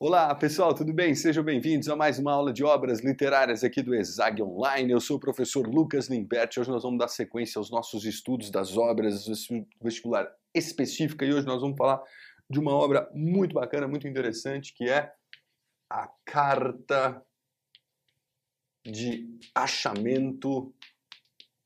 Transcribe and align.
Olá 0.00 0.32
pessoal, 0.32 0.72
tudo 0.72 0.92
bem? 0.92 1.12
Sejam 1.12 1.42
bem-vindos 1.42 1.88
a 1.88 1.96
mais 1.96 2.20
uma 2.20 2.32
aula 2.32 2.52
de 2.52 2.62
obras 2.62 3.00
literárias 3.00 3.64
aqui 3.64 3.82
do 3.82 3.92
ESAG 3.92 4.40
Online. 4.40 4.92
Eu 4.92 5.00
sou 5.00 5.16
o 5.16 5.20
professor 5.20 5.66
Lucas 5.66 6.06
Limperti. 6.06 6.60
Hoje 6.60 6.70
nós 6.70 6.84
vamos 6.84 7.00
dar 7.00 7.08
sequência 7.08 7.58
aos 7.58 7.68
nossos 7.68 8.04
estudos 8.04 8.48
das 8.48 8.76
obras 8.76 9.26
vestibular 9.82 10.32
específica 10.54 11.24
e 11.24 11.34
hoje 11.34 11.48
nós 11.48 11.60
vamos 11.60 11.76
falar 11.76 12.00
de 12.48 12.60
uma 12.60 12.72
obra 12.72 13.10
muito 13.12 13.54
bacana, 13.54 13.88
muito 13.88 14.06
interessante, 14.06 14.72
que 14.72 14.88
é 14.88 15.12
a 15.90 16.08
Carta 16.24 17.20
de 18.84 19.36
Achamento 19.52 20.72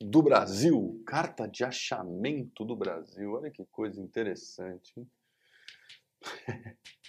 do 0.00 0.22
Brasil. 0.22 1.02
Carta 1.06 1.46
de 1.46 1.64
Achamento 1.64 2.64
do 2.64 2.74
Brasil. 2.74 3.30
Olha 3.34 3.50
que 3.50 3.62
coisa 3.66 4.00
interessante. 4.00 4.90
Hein? 4.96 5.10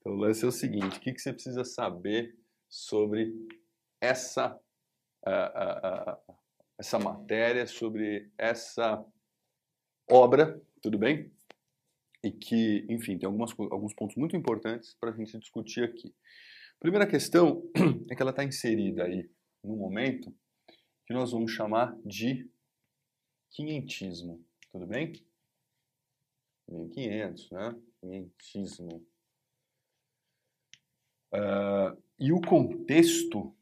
Então, 0.00 0.12
o 0.12 0.16
lance 0.16 0.44
é 0.44 0.48
o 0.48 0.52
seguinte: 0.52 0.98
o 0.98 1.00
que, 1.00 1.12
que 1.12 1.20
você 1.20 1.32
precisa 1.32 1.64
saber 1.64 2.36
sobre 2.68 3.32
essa, 4.00 4.54
uh, 5.26 5.30
uh, 5.30 6.32
uh, 6.32 6.36
essa 6.78 6.98
matéria, 6.98 7.66
sobre 7.66 8.30
essa 8.36 9.04
obra, 10.10 10.60
tudo 10.82 10.98
bem? 10.98 11.32
E 12.22 12.32
que, 12.32 12.84
enfim, 12.88 13.16
tem 13.16 13.26
algumas, 13.26 13.52
alguns 13.58 13.94
pontos 13.94 14.16
muito 14.16 14.36
importantes 14.36 14.94
para 14.94 15.10
a 15.10 15.16
gente 15.16 15.38
discutir 15.38 15.84
aqui. 15.84 16.14
Primeira 16.80 17.06
questão 17.06 17.62
é 18.10 18.14
que 18.14 18.22
ela 18.22 18.30
está 18.30 18.44
inserida 18.44 19.04
aí 19.04 19.28
no 19.62 19.76
momento 19.76 20.34
que 21.06 21.14
nós 21.14 21.32
vamos 21.32 21.50
chamar 21.52 21.96
de 22.04 22.48
quinhentismo, 23.50 24.44
tudo 24.70 24.86
bem? 24.86 25.12
1500, 26.68 27.50
né? 27.50 27.82
Quinhentismo. 28.00 29.06
Uh, 31.32 32.02
e 32.18 32.32
o 32.32 32.40
contexto 32.40 33.54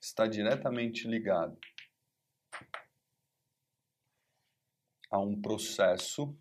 está 0.00 0.26
diretamente 0.26 1.08
ligado 1.08 1.58
a 5.10 5.18
um 5.20 5.40
processo 5.40 6.36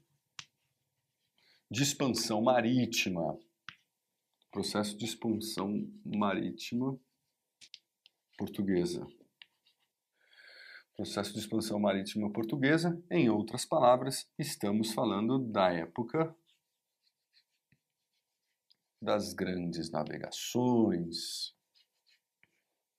de 1.69 1.83
expansão 1.83 2.41
marítima. 2.41 3.37
Processo 4.51 4.95
de 4.97 5.05
expansão 5.05 5.91
marítima 6.05 6.97
portuguesa. 8.37 9.05
Processo 10.95 11.33
de 11.33 11.39
expansão 11.39 11.79
marítima 11.79 12.31
portuguesa, 12.31 13.03
em 13.11 13.29
outras 13.29 13.65
palavras, 13.65 14.31
estamos 14.39 14.93
falando 14.93 15.39
da 15.39 15.73
época 15.73 16.33
das 19.05 19.33
grandes 19.33 19.91
navegações. 19.91 21.53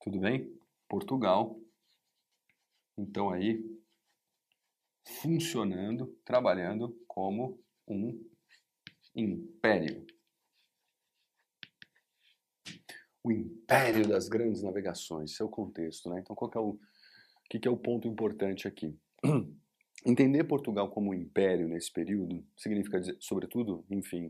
Tudo 0.01 0.19
bem? 0.21 0.57
Portugal. 0.87 1.59
Então 2.97 3.29
aí 3.29 3.61
funcionando, 5.21 6.07
trabalhando 6.23 6.97
como 7.07 7.61
um 7.87 8.25
império. 9.13 10.05
O 13.21 13.31
império 13.31 14.07
das 14.07 14.29
grandes 14.29 14.63
navegações, 14.63 15.35
seu 15.35 15.49
contexto, 15.49 16.09
né? 16.09 16.21
Então 16.21 16.35
qual 16.35 16.49
que 16.49 16.57
é 16.57 16.61
o, 16.61 16.79
que, 17.49 17.59
que 17.59 17.67
é 17.67 17.71
o 17.71 17.77
ponto 17.77 18.07
importante 18.07 18.67
aqui? 18.67 18.97
Entender 20.05 20.45
Portugal 20.45 20.89
como 20.89 21.09
um 21.09 21.13
império 21.13 21.67
nesse 21.67 21.91
período 21.91 22.45
significa, 22.55 22.99
dizer, 22.99 23.17
sobretudo, 23.19 23.85
enfim, 23.89 24.29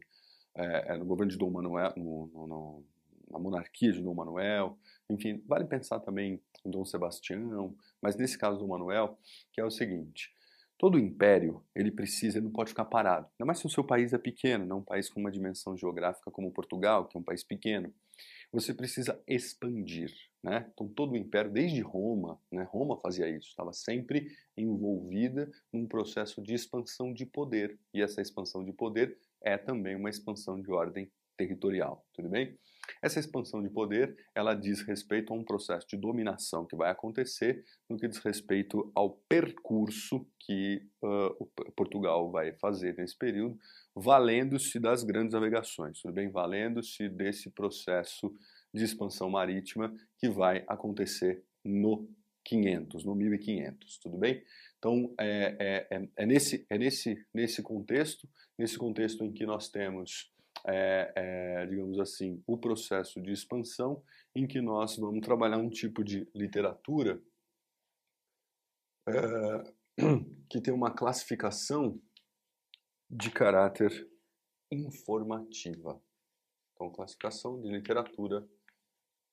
é, 0.57 0.93
é, 0.93 0.97
no 0.97 1.05
governo 1.05 1.31
de 1.31 1.37
Dom 1.37 1.49
Manuel, 1.51 1.93
no, 1.95 2.27
no, 2.27 2.47
no, 2.47 2.85
na 3.29 3.39
monarquia 3.39 3.91
de 3.91 4.01
Dom 4.01 4.13
Manuel, 4.13 4.77
enfim, 5.09 5.41
vale 5.45 5.65
pensar 5.65 5.99
também 5.99 6.41
em 6.65 6.69
Dom 6.69 6.83
Sebastião, 6.83 7.75
mas 8.01 8.15
nesse 8.15 8.37
caso 8.37 8.59
do 8.59 8.67
Manuel, 8.67 9.17
que 9.51 9.61
é 9.61 9.65
o 9.65 9.71
seguinte, 9.71 10.33
todo 10.77 10.99
império, 10.99 11.63
ele 11.75 11.91
precisa, 11.91 12.37
ele 12.37 12.45
não 12.45 12.51
pode 12.51 12.69
ficar 12.69 12.85
parado, 12.85 13.27
ainda 13.33 13.45
mais 13.45 13.59
se 13.59 13.65
o 13.65 13.69
seu 13.69 13.83
país 13.83 14.13
é 14.13 14.17
pequeno, 14.17 14.65
não 14.65 14.79
um 14.79 14.83
país 14.83 15.09
com 15.09 15.19
uma 15.19 15.31
dimensão 15.31 15.77
geográfica 15.77 16.31
como 16.31 16.51
Portugal, 16.51 17.07
que 17.07 17.17
é 17.17 17.19
um 17.19 17.23
país 17.23 17.43
pequeno, 17.43 17.93
você 18.51 18.73
precisa 18.73 19.21
expandir, 19.27 20.11
né? 20.41 20.69
Então 20.73 20.87
todo 20.87 21.11
o 21.11 21.17
império, 21.17 21.51
desde 21.51 21.81
Roma, 21.81 22.39
né? 22.51 22.63
Roma 22.63 22.97
fazia 22.97 23.29
isso, 23.29 23.49
estava 23.49 23.73
sempre 23.73 24.31
envolvida 24.55 25.51
num 25.71 25.85
processo 25.85 26.41
de 26.41 26.53
expansão 26.53 27.13
de 27.13 27.25
poder, 27.25 27.77
e 27.93 28.01
essa 28.01 28.21
expansão 28.21 28.63
de 28.63 28.71
poder 28.71 29.17
é 29.43 29.57
também 29.57 29.95
uma 29.95 30.09
expansão 30.09 30.61
de 30.61 30.71
ordem 30.71 31.11
territorial, 31.37 32.05
tudo 32.13 32.29
bem? 32.29 32.57
Essa 33.01 33.19
expansão 33.19 33.61
de 33.61 33.69
poder, 33.69 34.15
ela 34.33 34.55
diz 34.55 34.81
respeito 34.81 35.31
a 35.31 35.35
um 35.35 35.43
processo 35.43 35.85
de 35.87 35.97
dominação 35.97 36.65
que 36.65 36.75
vai 36.75 36.89
acontecer 36.89 37.63
no 37.89 37.97
que 37.97 38.07
diz 38.07 38.17
respeito 38.19 38.91
ao 38.95 39.11
percurso 39.29 40.25
que 40.39 40.81
uh, 41.03 41.71
Portugal 41.75 42.31
vai 42.31 42.53
fazer 42.53 42.95
nesse 42.97 43.17
período, 43.17 43.57
valendo-se 43.95 44.79
das 44.79 45.03
grandes 45.03 45.33
navegações, 45.33 46.01
tudo 46.01 46.13
bem? 46.13 46.29
Valendo-se 46.29 47.07
desse 47.09 47.51
processo 47.51 48.33
de 48.73 48.83
expansão 48.83 49.29
marítima 49.29 49.93
que 50.17 50.29
vai 50.29 50.63
acontecer 50.67 51.43
no 51.63 52.09
500, 52.47 53.03
no 53.03 53.13
1500, 53.13 53.97
tudo 53.99 54.17
bem? 54.17 54.41
Então, 54.77 55.13
é, 55.19 55.57
é, 55.59 55.87
é, 55.97 56.09
é, 56.15 56.25
nesse, 56.25 56.65
é 56.69 56.77
nesse, 56.77 57.27
nesse 57.33 57.61
contexto, 57.61 58.27
nesse 58.57 58.77
contexto 58.77 59.23
em 59.23 59.33
que 59.33 59.45
nós 59.45 59.69
temos, 59.69 60.33
é, 60.65 61.11
é, 61.15 61.65
digamos 61.65 61.99
assim, 61.99 62.41
o 62.47 62.57
processo 62.57 63.21
de 63.21 63.33
expansão, 63.33 64.01
em 64.33 64.47
que 64.47 64.61
nós 64.61 64.95
vamos 64.95 65.19
trabalhar 65.25 65.57
um 65.57 65.69
tipo 65.69 66.03
de 66.03 66.29
literatura 66.33 67.21
é, 69.09 69.73
que 70.49 70.61
tem 70.61 70.73
uma 70.73 70.91
classificação 70.91 72.01
de 73.09 73.29
caráter 73.29 74.09
informativa. 74.71 76.01
Então, 76.73 76.91
classificação 76.91 77.59
de 77.61 77.69
literatura 77.69 78.47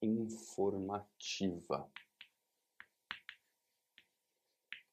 informativa. 0.03 1.89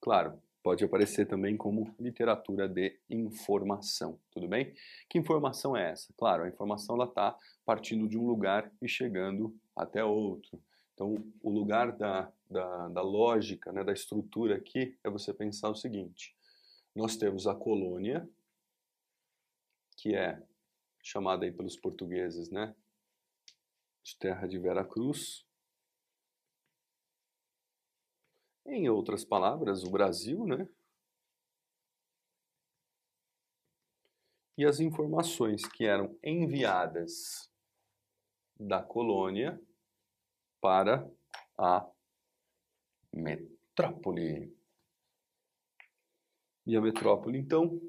Claro, 0.02 0.42
pode 0.64 0.84
aparecer 0.84 1.28
também 1.28 1.56
como 1.56 1.94
literatura 2.00 2.68
de 2.68 3.00
informação, 3.08 4.20
tudo 4.32 4.48
bem? 4.48 4.74
Que 5.08 5.20
informação 5.20 5.78
é 5.78 5.92
essa? 5.92 6.12
Claro, 6.18 6.44
a 6.44 6.50
informação 6.50 7.02
está 7.04 7.38
partindo 7.64 8.08
de 8.10 8.18
um 8.18 8.26
lugar 8.26 8.72
e 8.82 8.88
chegando 8.88 9.56
até 9.76 10.04
outro. 10.04 10.60
Então, 10.96 11.16
o 11.42 11.52
lugar 11.52 11.92
da, 11.92 12.32
da, 12.50 12.88
da 12.90 13.02
lógica, 13.02 13.72
né, 13.72 13.84
da 13.84 13.94
estrutura 13.94 14.56
aqui, 14.56 14.98
é 15.04 15.10
você 15.10 15.32
pensar 15.32 15.70
o 15.70 15.76
seguinte: 15.76 16.36
nós 16.96 17.16
temos 17.16 17.46
a 17.46 17.54
colônia, 17.54 18.28
que 19.98 20.16
é 20.16 20.42
chamada 21.02 21.46
aí 21.46 21.52
pelos 21.52 21.78
portugueses, 21.78 22.50
né, 22.50 22.76
de 24.04 24.18
terra 24.18 24.48
de 24.48 24.58
Vera 24.58 24.84
Cruz, 24.84 25.46
Em 28.66 28.90
outras 28.90 29.26
palavras, 29.26 29.84
o 29.84 29.92
Brasil, 29.92 30.46
né? 30.46 30.68
E 34.58 34.66
as 34.66 34.80
informações 34.80 35.66
que 35.66 35.86
eram 35.86 36.18
enviadas 36.24 37.50
da 38.60 38.82
colônia 38.84 39.60
para 40.62 41.10
a 41.58 41.90
metrópole. 43.12 44.56
E 46.66 46.78
a 46.78 46.82
metrópole, 46.82 47.40
então, 47.40 47.82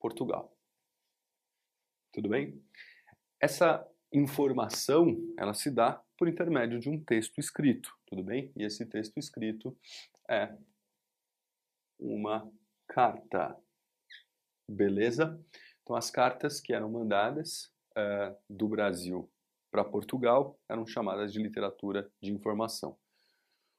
Portugal. 0.00 0.54
Tudo 2.12 2.28
bem? 2.28 2.62
Essa 3.40 3.88
informação, 4.12 5.16
ela 5.38 5.54
se 5.54 5.70
dá 5.70 6.03
por 6.16 6.28
intermédio 6.28 6.78
de 6.78 6.88
um 6.88 7.02
texto 7.02 7.38
escrito, 7.38 7.92
tudo 8.06 8.22
bem? 8.22 8.52
E 8.56 8.64
esse 8.64 8.86
texto 8.86 9.18
escrito 9.18 9.76
é 10.28 10.56
uma 11.98 12.50
carta, 12.88 13.56
beleza? 14.68 15.40
Então, 15.82 15.96
as 15.96 16.10
cartas 16.10 16.60
que 16.60 16.72
eram 16.72 16.90
mandadas 16.90 17.72
uh, 17.96 18.36
do 18.48 18.68
Brasil 18.68 19.30
para 19.70 19.84
Portugal 19.84 20.58
eram 20.68 20.86
chamadas 20.86 21.32
de 21.32 21.42
literatura 21.42 22.10
de 22.22 22.32
informação. 22.32 22.96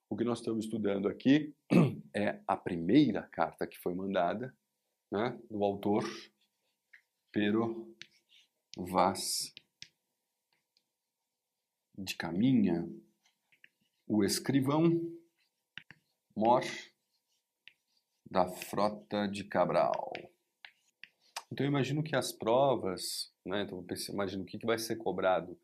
O 0.09 0.15
que 0.15 0.23
nós 0.23 0.39
estamos 0.39 0.65
estudando 0.65 1.07
aqui 1.07 1.55
é 2.13 2.39
a 2.47 2.55
primeira 2.55 3.23
carta 3.23 3.65
que 3.65 3.79
foi 3.79 3.95
mandada 3.95 4.55
né, 5.11 5.39
do 5.49 5.63
autor 5.63 6.03
Pero 7.31 7.95
Vaz 8.77 9.53
de 11.97 12.15
Caminha, 12.15 12.87
o 14.07 14.23
escrivão 14.23 15.01
Mor 16.35 16.63
da 18.29 18.47
Frota 18.47 19.27
de 19.27 19.43
Cabral. 19.43 20.11
Então 21.51 21.65
eu 21.65 21.69
imagino 21.69 22.03
que 22.03 22.15
as 22.15 22.31
provas, 22.31 23.31
né, 23.45 23.61
então 23.61 23.85
eu 23.87 24.13
imagino 24.13 24.43
o 24.43 24.45
que, 24.45 24.57
que 24.57 24.65
vai 24.65 24.77
ser 24.77 24.97
cobrado 24.97 25.57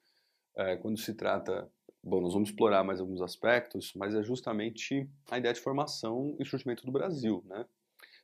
é, 0.56 0.78
quando 0.78 0.98
se 0.98 1.14
trata, 1.14 1.70
bom, 2.04 2.22
nós 2.22 2.34
vamos 2.34 2.50
explorar 2.50 2.84
mais 2.84 3.00
alguns 3.00 3.22
aspectos, 3.22 3.94
mas 3.96 4.16
é 4.16 4.24
justamente 4.24 5.10
a 5.30 5.38
ideia 5.38 5.54
de 5.54 5.60
formação 5.60 6.36
e 6.40 6.46
surgimento 6.46 6.86
do 6.86 6.92
Brasil, 6.92 7.44
né? 7.46 7.66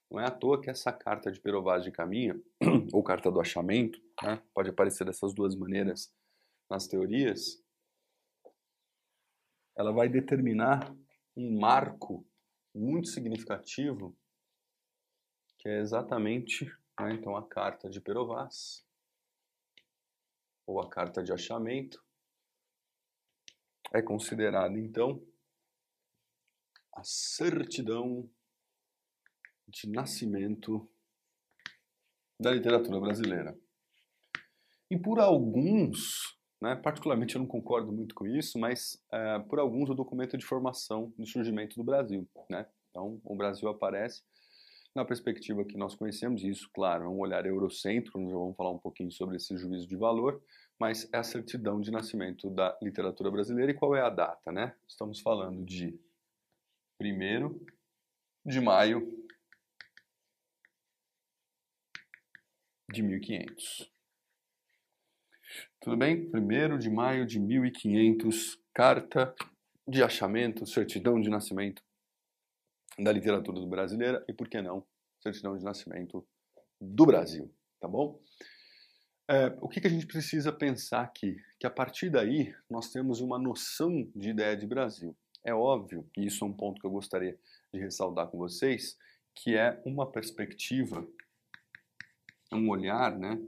Não 0.09 0.21
é 0.21 0.25
à 0.25 0.31
toa 0.31 0.61
que 0.61 0.69
essa 0.69 0.91
carta 0.93 1.29
de 1.29 1.39
Perovaz 1.41 1.83
de 1.83 1.91
Caminha, 1.91 2.39
ou 2.93 3.03
carta 3.03 3.29
do 3.29 3.41
achamento, 3.41 3.99
né, 4.23 4.41
pode 4.53 4.69
aparecer 4.69 5.03
dessas 5.03 5.33
duas 5.33 5.53
maneiras 5.53 6.13
nas 6.69 6.87
teorias, 6.87 7.61
ela 9.77 9.93
vai 9.93 10.09
determinar 10.09 10.91
um 11.35 11.59
marco 11.59 12.27
muito 12.73 13.09
significativo, 13.09 14.17
que 15.59 15.69
é 15.69 15.79
exatamente 15.79 16.65
né, 16.99 17.13
então 17.13 17.37
a 17.37 17.47
carta 17.47 17.87
de 17.87 18.01
Perovaz, 18.01 18.83
ou 20.65 20.81
a 20.81 20.89
carta 20.89 21.23
de 21.23 21.31
achamento, 21.31 22.03
é 23.93 24.01
considerada 24.01 24.77
então 24.77 25.23
a 26.93 27.03
certidão 27.03 28.29
de 29.67 29.87
nascimento 29.89 30.89
da 32.39 32.51
literatura 32.51 32.99
brasileira. 32.99 33.57
E 34.89 34.97
por 34.97 35.19
alguns, 35.19 36.36
né, 36.61 36.75
particularmente 36.75 37.35
eu 37.35 37.39
não 37.39 37.47
concordo 37.47 37.91
muito 37.91 38.15
com 38.15 38.25
isso, 38.25 38.57
mas 38.57 39.01
é, 39.11 39.39
por 39.39 39.59
alguns 39.59 39.89
o 39.89 39.95
documento 39.95 40.37
de 40.37 40.45
formação 40.45 41.13
do 41.17 41.25
surgimento 41.25 41.75
do 41.75 41.83
Brasil. 41.83 42.27
Né? 42.49 42.65
Então 42.89 43.21
o 43.23 43.35
Brasil 43.35 43.69
aparece 43.69 44.23
na 44.95 45.05
perspectiva 45.05 45.63
que 45.63 45.77
nós 45.77 45.93
conhecemos, 45.93 46.41
e 46.41 46.49
isso, 46.49 46.67
claro, 46.73 47.03
é 47.03 47.07
um 47.07 47.19
olhar 47.19 47.45
eurocêntrico, 47.45 48.19
nós 48.19 48.31
vamos 48.31 48.55
falar 48.55 48.71
um 48.71 48.79
pouquinho 48.79 49.11
sobre 49.11 49.35
esse 49.35 49.55
juízo 49.55 49.87
de 49.87 49.95
valor, 49.95 50.41
mas 50.79 51.07
é 51.13 51.17
a 51.17 51.23
certidão 51.23 51.79
de 51.79 51.91
nascimento 51.91 52.49
da 52.49 52.75
literatura 52.81 53.29
brasileira. 53.29 53.71
E 53.71 53.75
qual 53.75 53.95
é 53.95 54.01
a 54.01 54.09
data? 54.09 54.51
Né? 54.51 54.75
Estamos 54.87 55.19
falando 55.19 55.63
de 55.63 55.99
1 56.99 57.59
de 58.43 58.59
maio 58.59 59.27
de 62.91 63.03
1500. 63.03 63.96
Tudo 65.79 65.97
bem? 65.97 66.29
1 66.33 66.77
de 66.77 66.89
maio 66.89 67.25
de 67.25 67.39
1500, 67.39 68.59
carta 68.73 69.33
de 69.87 70.03
achamento, 70.03 70.65
certidão 70.65 71.19
de 71.19 71.29
nascimento 71.29 71.81
da 72.99 73.11
literatura 73.11 73.65
brasileira 73.65 74.23
e, 74.27 74.33
por 74.33 74.49
que 74.49 74.61
não, 74.61 74.85
certidão 75.21 75.57
de 75.57 75.63
nascimento 75.63 76.25
do 76.79 77.05
Brasil, 77.05 77.53
tá 77.79 77.87
bom? 77.87 78.19
É, 79.29 79.47
o 79.61 79.67
que, 79.67 79.81
que 79.81 79.87
a 79.87 79.89
gente 79.89 80.07
precisa 80.07 80.53
pensar 80.53 81.01
aqui? 81.01 81.37
Que 81.59 81.67
a 81.67 81.71
partir 81.71 82.09
daí 82.09 82.55
nós 82.69 82.91
temos 82.91 83.19
uma 83.19 83.37
noção 83.37 84.09
de 84.15 84.29
ideia 84.29 84.55
de 84.55 84.65
Brasil. 84.65 85.15
É 85.43 85.53
óbvio, 85.53 86.09
e 86.17 86.25
isso 86.25 86.43
é 86.43 86.47
um 86.47 86.53
ponto 86.53 86.79
que 86.79 86.87
eu 86.87 86.91
gostaria 86.91 87.37
de 87.73 87.79
ressaltar 87.79 88.27
com 88.27 88.37
vocês, 88.37 88.97
que 89.35 89.55
é 89.55 89.81
uma 89.85 90.09
perspectiva 90.09 91.07
um 92.51 92.69
olhar, 92.69 93.17
né? 93.17 93.39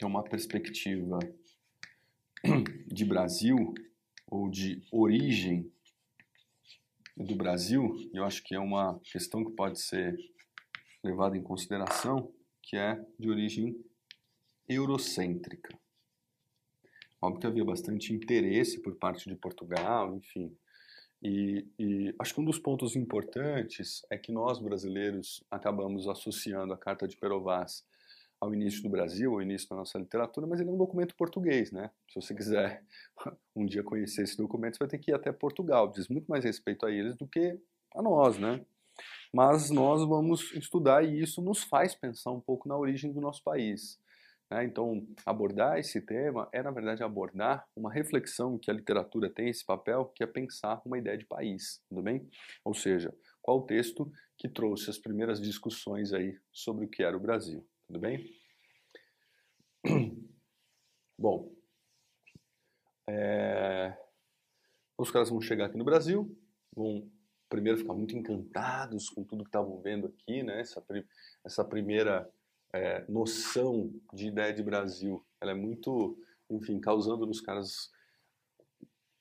Tem 0.00 0.08
uma 0.08 0.24
perspectiva 0.24 1.18
de 2.88 3.04
Brasil 3.04 3.74
ou 4.26 4.48
de 4.48 4.82
origem 4.90 5.70
do 7.14 7.36
Brasil, 7.36 7.94
eu 8.14 8.24
acho 8.24 8.42
que 8.42 8.54
é 8.54 8.58
uma 8.58 8.98
questão 9.00 9.44
que 9.44 9.52
pode 9.52 9.78
ser 9.78 10.16
levada 11.04 11.36
em 11.36 11.42
consideração, 11.42 12.32
que 12.62 12.78
é 12.78 12.98
de 13.18 13.28
origem 13.28 13.76
eurocêntrica. 14.66 15.78
Óbvio 17.20 17.40
que 17.42 17.46
havia 17.46 17.64
bastante 17.66 18.14
interesse 18.14 18.80
por 18.80 18.96
parte 18.96 19.28
de 19.28 19.36
Portugal, 19.36 20.16
enfim, 20.16 20.56
e, 21.22 21.66
e, 21.78 22.14
acho 22.18 22.32
que 22.32 22.40
um 22.40 22.46
dos 22.46 22.58
pontos 22.58 22.96
importantes 22.96 24.00
é 24.08 24.16
que 24.16 24.32
nós 24.32 24.58
brasileiros 24.58 25.44
acabamos 25.50 26.08
associando 26.08 26.72
a 26.72 26.78
Carta 26.78 27.06
de 27.06 27.18
Perovaz 27.18 27.84
ao 28.40 28.54
início 28.54 28.82
do 28.82 28.88
Brasil, 28.88 29.32
ao 29.32 29.42
início 29.42 29.68
da 29.68 29.76
nossa 29.76 29.98
literatura, 29.98 30.46
mas 30.46 30.60
ele 30.60 30.70
é 30.70 30.72
um 30.72 30.78
documento 30.78 31.14
português, 31.14 31.70
né? 31.70 31.90
Se 32.08 32.20
você 32.20 32.34
quiser 32.34 32.82
um 33.54 33.66
dia 33.66 33.82
conhecer 33.82 34.22
esse 34.22 34.36
documento, 34.36 34.74
você 34.74 34.84
vai 34.84 34.88
ter 34.88 34.98
que 34.98 35.10
ir 35.10 35.14
até 35.14 35.30
Portugal. 35.30 35.90
Diz 35.90 36.08
muito 36.08 36.26
mais 36.26 36.44
respeito 36.44 36.86
a 36.86 36.90
eles 36.90 37.14
do 37.16 37.26
que 37.26 37.58
a 37.94 38.02
nós, 38.02 38.38
né? 38.38 38.64
Mas 39.32 39.70
nós 39.70 40.06
vamos 40.06 40.52
estudar 40.52 41.04
e 41.04 41.20
isso 41.20 41.42
nos 41.42 41.62
faz 41.62 41.94
pensar 41.94 42.30
um 42.30 42.40
pouco 42.40 42.68
na 42.68 42.76
origem 42.76 43.12
do 43.12 43.20
nosso 43.20 43.42
país. 43.42 44.00
Né? 44.50 44.64
Então, 44.64 45.06
abordar 45.24 45.78
esse 45.78 46.00
tema 46.00 46.48
é, 46.52 46.62
na 46.62 46.70
verdade, 46.70 47.02
abordar 47.02 47.66
uma 47.76 47.92
reflexão 47.92 48.58
que 48.58 48.70
a 48.70 48.74
literatura 48.74 49.30
tem 49.30 49.48
esse 49.48 49.64
papel, 49.64 50.06
que 50.06 50.24
é 50.24 50.26
pensar 50.26 50.82
uma 50.84 50.98
ideia 50.98 51.16
de 51.16 51.24
país, 51.24 51.80
tudo 51.88 52.02
bem? 52.02 52.28
Ou 52.64 52.74
seja, 52.74 53.14
qual 53.40 53.58
o 53.58 53.62
texto 53.62 54.10
que 54.36 54.48
trouxe 54.48 54.90
as 54.90 54.98
primeiras 54.98 55.40
discussões 55.40 56.12
aí 56.12 56.36
sobre 56.52 56.86
o 56.86 56.88
que 56.88 57.02
era 57.02 57.16
o 57.16 57.20
Brasil, 57.20 57.64
tudo 57.90 57.98
bem? 57.98 58.24
Bom, 61.18 61.52
é... 63.08 63.98
os 64.96 65.10
caras 65.10 65.28
vão 65.28 65.40
chegar 65.40 65.66
aqui 65.66 65.76
no 65.76 65.84
Brasil, 65.84 66.38
vão 66.72 67.10
primeiro 67.48 67.78
ficar 67.78 67.92
muito 67.92 68.16
encantados 68.16 69.10
com 69.10 69.24
tudo 69.24 69.42
que 69.42 69.48
estavam 69.48 69.80
vendo 69.82 70.06
aqui, 70.06 70.44
né? 70.44 70.60
Essa, 70.60 70.80
essa 71.44 71.64
primeira 71.64 72.32
é, 72.72 73.04
noção 73.08 73.92
de 74.14 74.28
ideia 74.28 74.54
de 74.54 74.62
Brasil. 74.62 75.26
Ela 75.40 75.50
é 75.50 75.54
muito, 75.54 76.16
enfim, 76.48 76.78
causando 76.78 77.26
nos 77.26 77.40
caras. 77.40 77.90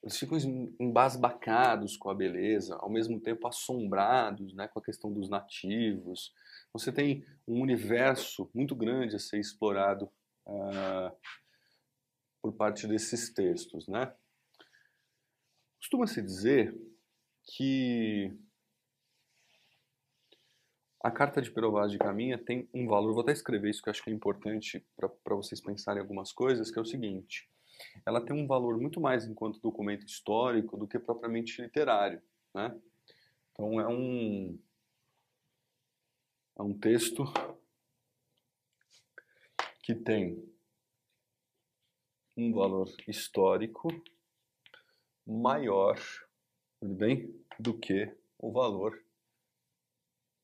Eles 0.03 0.15
ficam 0.15 0.37
embasbacados 0.79 1.97
com 1.97 2.11
a 2.11 2.13
beleza, 2.13 2.75
ao 2.75 2.89
mesmo 2.89 3.19
tempo 3.19 3.47
assombrados 3.47 4.53
né, 4.53 4.67
com 4.67 4.77
a 4.77 4.83
questão 4.83 5.11
dos 5.11 5.27
nativos. 5.27 6.31
Você 6.73 6.91
tem 6.91 7.25
um 7.47 7.61
universo 7.61 8.49
muito 8.53 8.75
grande 8.75 9.15
a 9.15 9.19
ser 9.19 9.39
explorado 9.39 10.05
uh, 10.45 11.11
por 12.41 12.53
parte 12.53 12.87
desses 12.87 13.33
textos. 13.33 13.87
Né? 13.87 14.13
Costuma-se 15.79 16.21
dizer 16.21 16.75
que 17.43 18.31
a 21.01 21.09
carta 21.09 21.41
de 21.41 21.49
Perovaz 21.49 21.91
de 21.91 21.97
Caminha 21.97 22.37
tem 22.37 22.69
um 22.73 22.85
valor, 22.85 23.13
vou 23.13 23.23
até 23.23 23.31
escrever 23.31 23.69
isso 23.69 23.81
que 23.81 23.89
eu 23.89 23.91
acho 23.91 24.03
que 24.03 24.09
é 24.09 24.13
importante 24.13 24.85
para 24.95 25.35
vocês 25.35 25.61
pensarem 25.61 26.01
algumas 26.01 26.31
coisas, 26.31 26.69
que 26.69 26.77
é 26.77 26.81
o 26.81 26.85
seguinte, 26.85 27.49
ela 28.05 28.23
tem 28.23 28.35
um 28.35 28.45
valor 28.45 28.77
muito 28.77 28.99
mais 28.99 29.25
enquanto 29.25 29.61
documento 29.61 30.05
histórico 30.05 30.77
do 30.77 30.87
que 30.87 30.99
propriamente 30.99 31.61
literário, 31.61 32.21
né? 32.53 32.77
Então 33.51 33.79
é 33.79 33.87
um, 33.87 34.59
é 36.59 36.61
um 36.61 36.77
texto 36.77 37.23
que 39.81 39.95
tem 39.95 40.45
um 42.35 42.51
valor 42.51 42.93
histórico 43.07 43.87
maior, 45.25 45.97
tudo 46.81 46.93
bem, 46.95 47.33
do 47.57 47.79
que 47.79 48.13
o 48.37 48.51
valor 48.51 49.01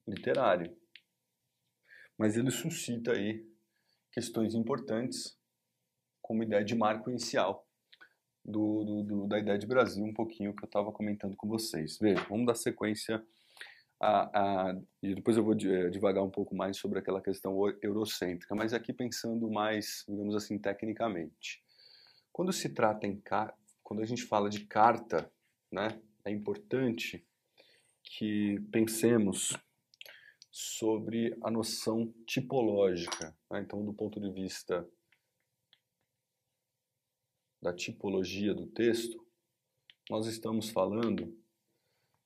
literário. 0.07 0.73
Mas 2.17 2.37
ele 2.37 2.49
suscita 2.49 3.11
aí 3.11 3.45
questões 4.13 4.55
importantes 4.55 5.37
como 6.21 6.43
ideia 6.43 6.63
de 6.63 6.75
marco 6.75 7.09
inicial 7.09 7.67
do, 8.43 8.85
do, 8.85 9.03
do, 9.03 9.27
da 9.27 9.37
ideia 9.37 9.59
de 9.59 9.67
Brasil, 9.67 10.05
um 10.05 10.13
pouquinho 10.13 10.55
que 10.55 10.63
eu 10.63 10.67
estava 10.67 10.93
comentando 10.93 11.35
com 11.35 11.47
vocês. 11.49 11.97
Veja, 11.97 12.23
vamos 12.29 12.45
dar 12.45 12.55
sequência 12.55 13.21
a, 13.99 14.69
a, 14.69 14.81
e 15.01 15.15
depois 15.15 15.37
eu 15.37 15.43
vou 15.43 15.53
eh, 15.53 15.89
devagar 15.89 16.23
um 16.23 16.29
pouco 16.29 16.55
mais 16.55 16.77
sobre 16.77 16.99
aquela 16.99 17.21
questão 17.21 17.57
eurocêntrica, 17.81 18.53
mas 18.53 18.73
aqui 18.73 18.91
pensando 18.91 19.49
mais, 19.49 20.03
digamos 20.07 20.35
assim, 20.35 20.57
tecnicamente. 20.59 21.63
Quando 22.31 22.51
se 22.51 22.69
trata 22.69 23.07
em 23.07 23.21
quando 23.81 24.01
a 24.01 24.05
gente 24.05 24.23
fala 24.23 24.49
de 24.49 24.65
carta, 24.65 25.31
né, 25.71 26.01
é 26.25 26.31
importante 26.31 27.25
que 28.03 28.59
pensemos 28.71 29.57
sobre 30.51 31.37
a 31.43 31.51
noção 31.51 32.13
tipológica. 32.25 33.35
Né? 33.51 33.61
Então, 33.61 33.83
do 33.83 33.93
ponto 33.93 34.19
de 34.19 34.31
vista 34.31 34.87
da 37.61 37.73
tipologia 37.73 38.53
do 38.53 38.67
texto, 38.67 39.25
nós 40.09 40.27
estamos 40.27 40.69
falando 40.69 41.37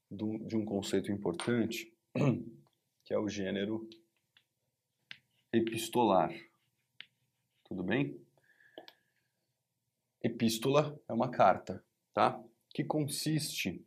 do, 0.09 0.37
de 0.39 0.55
um 0.55 0.65
conceito 0.65 1.11
importante, 1.11 1.93
que 3.05 3.13
é 3.13 3.19
o 3.19 3.27
gênero 3.27 3.87
epistolar. 5.53 6.33
Tudo 7.63 7.83
bem? 7.83 8.19
Epístola 10.21 10.99
é 11.07 11.13
uma 11.13 11.29
carta, 11.29 11.83
tá? 12.13 12.43
Que 12.73 12.83
consiste 12.83 13.85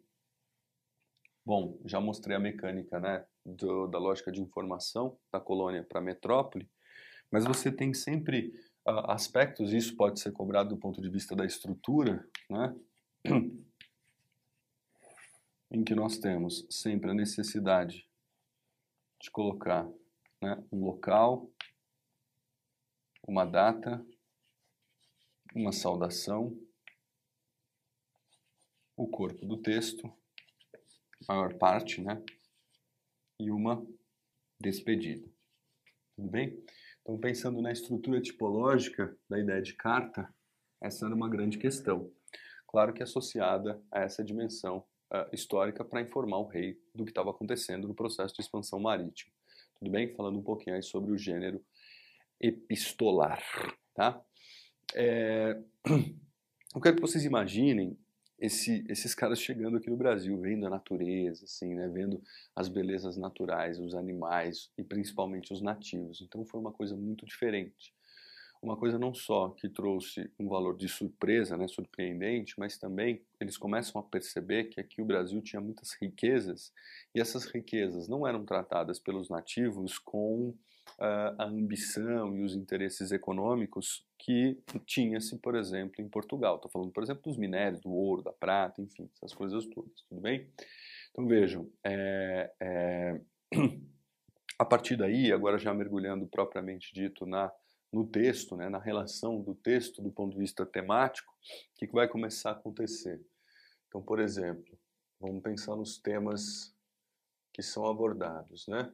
Bom, 1.44 1.76
já 1.84 2.00
mostrei 2.00 2.36
a 2.36 2.40
mecânica 2.40 3.00
né, 3.00 3.24
do, 3.44 3.88
da 3.88 3.98
lógica 3.98 4.30
de 4.30 4.40
informação 4.40 5.18
da 5.32 5.40
colônia 5.40 5.82
para 5.82 5.98
a 5.98 6.02
metrópole, 6.02 6.70
mas 7.32 7.44
você 7.44 7.72
tem 7.72 7.92
sempre 7.92 8.52
uh, 8.86 9.10
aspectos, 9.10 9.72
isso 9.72 9.96
pode 9.96 10.20
ser 10.20 10.30
cobrado 10.30 10.68
do 10.68 10.76
ponto 10.76 11.02
de 11.02 11.10
vista 11.10 11.34
da 11.34 11.44
estrutura, 11.44 12.24
né, 12.48 12.76
em 15.72 15.82
que 15.82 15.94
nós 15.94 16.18
temos 16.18 16.66
sempre 16.68 17.10
a 17.10 17.14
necessidade 17.14 18.06
de 19.18 19.30
colocar 19.30 19.90
né, 20.40 20.62
um 20.70 20.84
local, 20.84 21.50
uma 23.26 23.46
data, 23.46 24.04
uma 25.54 25.72
saudação, 25.72 26.54
o 28.94 29.08
corpo 29.08 29.46
do 29.46 29.56
texto, 29.56 30.12
maior 31.26 31.54
parte, 31.54 32.02
né? 32.02 32.22
E 33.40 33.50
uma 33.50 33.82
despedida. 34.60 35.26
Tudo 36.14 36.28
bem? 36.28 36.62
Então, 37.00 37.18
pensando 37.18 37.62
na 37.62 37.72
estrutura 37.72 38.20
tipológica 38.20 39.16
da 39.26 39.38
ideia 39.38 39.62
de 39.62 39.74
carta, 39.74 40.32
essa 40.82 41.06
era 41.06 41.14
uma 41.14 41.30
grande 41.30 41.56
questão. 41.56 42.12
Claro 42.66 42.92
que 42.92 43.02
associada 43.02 43.82
a 43.90 44.00
essa 44.00 44.22
dimensão 44.22 44.86
uh, 45.12 45.28
histórica 45.32 45.84
para 45.84 46.00
informar 46.00 46.38
o 46.38 46.46
rei 46.46 46.78
do 46.94 47.04
que 47.04 47.10
estava 47.10 47.30
acontecendo 47.30 47.86
no 47.86 47.94
processo 47.94 48.34
de 48.34 48.40
expansão 48.40 48.80
marítima. 48.80 49.32
Tudo 49.78 49.90
bem? 49.90 50.14
Falando 50.14 50.38
um 50.38 50.42
pouquinho 50.42 50.76
aí 50.76 50.82
sobre 50.82 51.12
o 51.12 51.18
gênero 51.18 51.62
epistolar, 52.40 53.42
tá? 53.94 54.20
É... 54.94 55.60
Eu 56.74 56.80
quero 56.80 56.96
que 56.96 57.02
vocês 57.02 57.26
imaginem 57.26 57.98
esse, 58.38 58.84
esses 58.88 59.14
caras 59.14 59.38
chegando 59.38 59.76
aqui 59.76 59.90
no 59.90 59.96
Brasil, 59.96 60.40
vendo 60.40 60.66
a 60.66 60.70
natureza, 60.70 61.44
assim, 61.44 61.74
né, 61.74 61.86
vendo 61.86 62.20
as 62.56 62.66
belezas 62.66 63.16
naturais, 63.16 63.78
os 63.78 63.94
animais 63.94 64.70
e 64.76 64.82
principalmente 64.82 65.52
os 65.52 65.60
nativos. 65.60 66.22
Então 66.22 66.44
foi 66.44 66.58
uma 66.58 66.72
coisa 66.72 66.96
muito 66.96 67.26
diferente. 67.26 67.94
Uma 68.62 68.76
coisa 68.76 68.96
não 68.96 69.12
só 69.12 69.48
que 69.48 69.68
trouxe 69.68 70.30
um 70.38 70.48
valor 70.48 70.76
de 70.76 70.88
surpresa, 70.88 71.56
né, 71.56 71.66
surpreendente, 71.66 72.54
mas 72.56 72.78
também 72.78 73.20
eles 73.40 73.56
começam 73.56 74.00
a 74.00 74.04
perceber 74.04 74.64
que 74.64 74.80
aqui 74.80 75.02
o 75.02 75.04
Brasil 75.04 75.42
tinha 75.42 75.60
muitas 75.60 75.94
riquezas 76.00 76.72
e 77.12 77.20
essas 77.20 77.44
riquezas 77.44 78.06
não 78.06 78.24
eram 78.24 78.44
tratadas 78.44 79.00
pelos 79.00 79.28
nativos 79.28 79.98
com 79.98 80.54
a 80.98 81.44
ambição 81.44 82.36
e 82.36 82.44
os 82.44 82.54
interesses 82.54 83.10
econômicos 83.10 84.06
que 84.16 84.56
tinha-se, 84.86 85.36
por 85.38 85.56
exemplo, 85.56 86.00
em 86.00 86.08
Portugal. 86.08 86.56
Estou 86.56 86.70
falando, 86.70 86.92
por 86.92 87.02
exemplo, 87.02 87.22
dos 87.24 87.36
minérios, 87.36 87.80
do 87.80 87.90
ouro, 87.90 88.22
da 88.22 88.32
prata, 88.32 88.80
enfim, 88.80 89.10
essas 89.16 89.34
coisas 89.34 89.66
todas, 89.66 90.02
tudo 90.08 90.20
bem? 90.20 90.48
Então 91.10 91.26
vejam, 91.26 91.68
é, 91.84 92.52
é, 92.60 93.20
a 94.58 94.64
partir 94.64 94.96
daí, 94.96 95.32
agora 95.32 95.58
já 95.58 95.74
mergulhando 95.74 96.26
propriamente 96.26 96.94
dito 96.94 97.26
na 97.26 97.50
no 97.92 98.06
texto, 98.06 98.56
né, 98.56 98.68
na 98.70 98.78
relação 98.78 99.40
do 99.40 99.54
texto 99.54 100.00
do 100.00 100.10
ponto 100.10 100.32
de 100.32 100.38
vista 100.38 100.64
temático, 100.64 101.32
o 101.32 101.78
que, 101.78 101.86
que 101.86 101.92
vai 101.92 102.08
começar 102.08 102.50
a 102.50 102.52
acontecer? 102.54 103.20
Então, 103.86 104.00
por 104.00 104.18
exemplo, 104.18 104.78
vamos 105.20 105.42
pensar 105.42 105.76
nos 105.76 105.98
temas 105.98 106.74
que 107.52 107.62
são 107.62 107.86
abordados, 107.86 108.66
né? 108.66 108.90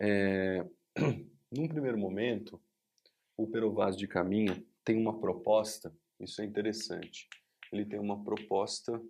É, 0.00 0.64
num 1.50 1.66
primeiro 1.66 1.98
momento, 1.98 2.62
o 3.36 3.48
Perovaz 3.48 3.96
de 3.96 4.06
Caminho 4.06 4.64
tem 4.84 4.96
uma 4.96 5.18
proposta, 5.18 5.92
isso 6.20 6.40
é 6.40 6.44
interessante, 6.44 7.28
ele 7.72 7.84
tem 7.84 7.98
uma 7.98 8.22
proposta 8.22 9.02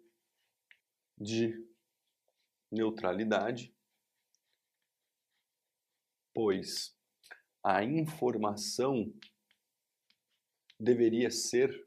de 1.18 1.62
neutralidade, 2.70 3.74
pois 6.32 6.93
a 7.64 7.82
informação 7.82 9.10
deveria 10.78 11.30
ser 11.30 11.84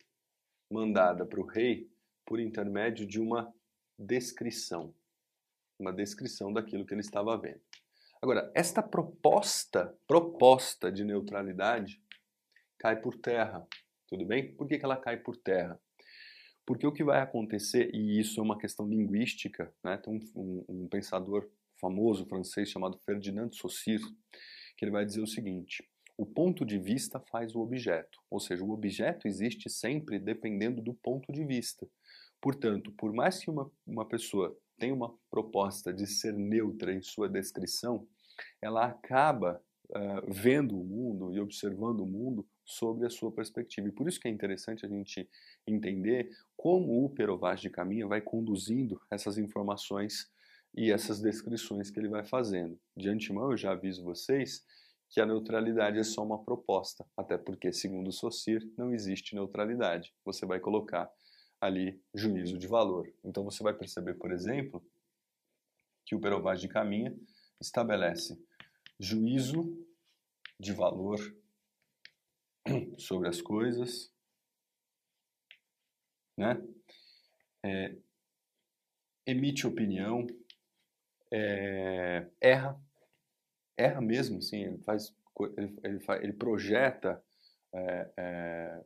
mandada 0.72 1.24
para 1.24 1.40
o 1.40 1.46
rei 1.46 1.88
por 2.26 2.40
intermédio 2.40 3.06
de 3.06 3.22
uma 3.22 3.54
descrição, 3.98 4.94
uma 5.80 5.94
descrição 5.94 6.52
daquilo 6.52 6.84
que 6.84 6.96
ele 6.96 7.02
estava 7.02 7.38
vendo. 7.38 7.62
Agora, 8.20 8.52
esta 8.56 8.82
proposta, 8.82 9.96
proposta 10.08 10.92
de 10.92 11.04
neutralidade 11.04 12.02
cai 12.80 13.00
por 13.00 13.16
terra, 13.16 13.66
tudo 14.08 14.26
bem? 14.26 14.56
Por 14.56 14.68
que, 14.68 14.80
que 14.80 14.86
ela 14.86 14.98
cai 14.98 15.18
por 15.18 15.38
terra? 15.38 15.80
Porque 16.66 16.88
o 16.88 16.92
que 16.92 17.04
vai 17.04 17.22
acontecer, 17.22 17.94
e 17.94 18.20
isso 18.20 18.40
é 18.40 18.44
uma 18.44 18.58
questão 18.58 18.88
linguística, 18.88 19.72
né? 19.84 19.98
tem 19.98 20.14
um, 20.14 20.42
um, 20.42 20.66
um 20.68 20.88
pensador 20.88 21.48
famoso 21.80 22.26
francês 22.26 22.70
chamado 22.70 22.98
Ferdinand 23.06 23.52
Saussure, 23.52 24.04
que 24.78 24.86
ele 24.86 24.92
vai 24.92 25.06
dizer 25.06 25.22
o 25.22 25.28
seguinte, 25.28 25.84
o 26.18 26.26
ponto 26.26 26.66
de 26.66 26.80
vista 26.80 27.20
faz 27.20 27.56
o 27.56 27.60
objeto, 27.60 28.20
ou 28.30 28.40
seja, 28.40 28.64
o 28.64 28.72
objeto 28.72 29.28
existe 29.28 29.70
sempre 29.70 30.18
dependendo 30.18 30.82
do 30.82 30.94
ponto 30.94 31.32
de 31.32 31.44
vista. 31.44 31.88
Portanto, 32.42 32.92
por 32.92 33.12
mais 33.14 33.40
que 33.40 33.50
uma, 33.50 33.70
uma 33.86 34.08
pessoa 34.08 34.58
tem 34.78 34.92
uma 34.92 35.14
proposta 35.30 35.92
de 35.92 36.06
ser 36.08 36.34
neutra 36.34 36.94
em 36.94 37.02
sua 37.02 37.28
descrição, 37.28 38.08
ela 38.62 38.86
acaba 38.86 39.62
uh, 39.90 40.32
vendo 40.32 40.80
o 40.80 40.84
mundo 40.84 41.34
e 41.34 41.40
observando 41.40 42.02
o 42.02 42.06
mundo 42.06 42.48
sobre 42.64 43.08
a 43.08 43.10
sua 43.10 43.32
perspectiva. 43.32 43.88
E 43.88 43.92
por 43.92 44.08
isso 44.08 44.20
que 44.20 44.28
é 44.28 44.32
interessante 44.32 44.86
a 44.86 44.90
gente 44.90 45.28
entender 45.66 46.30
como 46.56 47.04
o 47.04 47.10
Perovaz 47.10 47.60
de 47.62 47.70
Caminha 47.70 48.08
vai 48.08 48.22
conduzindo 48.22 49.02
essas 49.10 49.38
informações 49.38 50.30
e 50.78 50.92
essas 50.92 51.20
descrições 51.20 51.90
que 51.90 52.00
ele 52.00 52.08
vai 52.08 52.24
fazendo. 52.24 52.80
De 52.96 53.10
antemão, 53.10 53.50
eu 53.50 53.58
já 53.58 53.72
aviso 53.72 54.04
vocês 54.04 54.64
que 55.10 55.20
a 55.20 55.26
neutralidade 55.26 55.98
é 55.98 56.04
só 56.04 56.24
uma 56.24 56.44
proposta, 56.44 57.04
até 57.18 57.36
porque, 57.36 57.74
segundo 57.74 58.12
Saussure, 58.12 58.72
não 58.78 58.94
existe 58.94 59.34
neutralidade. 59.34 60.14
Você 60.24 60.46
vai 60.46 60.60
colocar 60.60 61.12
ali 61.60 62.00
juízo 62.14 62.60
de 62.60 62.68
valor. 62.68 63.12
Então 63.24 63.44
você 63.44 63.64
vai 63.64 63.74
perceber, 63.74 64.14
por 64.14 64.32
exemplo, 64.32 64.86
que 66.06 66.14
o 66.14 66.20
Perovaz 66.22 66.62
de 66.62 66.68
Caminha 66.68 67.18
estabelece 67.60 68.40
juízo 69.00 69.84
de 70.60 70.74
valor 70.74 71.18
sobre 73.00 73.30
as 73.30 73.42
coisas, 73.42 74.14
né? 76.38 76.62
É, 77.66 77.98
emite 79.26 79.66
opinião, 79.66 80.28
é, 81.32 82.28
erra, 82.42 82.80
erra 83.76 84.02
mesmo, 84.02 84.42
sim, 84.42 84.64
ele 84.64 84.78
faz, 84.80 85.14
ele, 85.58 85.76
ele, 85.84 86.00
ele 86.22 86.34
projeta 86.34 87.24
é, 87.74 88.12
é 88.18 88.84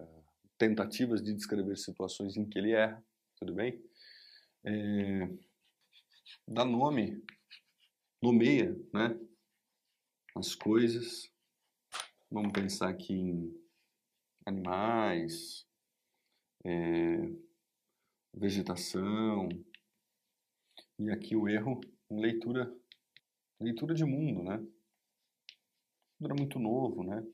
tentativas 0.57 1.23
de 1.23 1.33
descrever 1.33 1.75
situações 1.75 2.37
em 2.37 2.45
que 2.45 2.59
ele 2.59 2.73
erra, 2.73 3.03
tudo 3.35 3.51
bem? 3.51 3.83
É, 4.63 5.27
dá 6.47 6.63
nome, 6.63 7.23
nomeia, 8.21 8.75
né? 8.93 9.19
As 10.35 10.53
coisas. 10.53 11.31
Vamos 12.29 12.51
pensar 12.53 12.89
aqui 12.89 13.13
em 13.13 13.59
animais, 14.45 15.65
é, 16.63 17.33
vegetação. 18.31 19.49
E 20.99 21.09
aqui 21.09 21.35
o 21.35 21.49
erro 21.49 21.81
leitura, 22.19 22.73
leitura 23.59 23.93
de 23.93 24.05
mundo, 24.05 24.43
né? 24.43 24.57
Tudo 26.17 26.25
era 26.25 26.35
muito 26.35 26.59
novo, 26.59 27.03
né? 27.03 27.25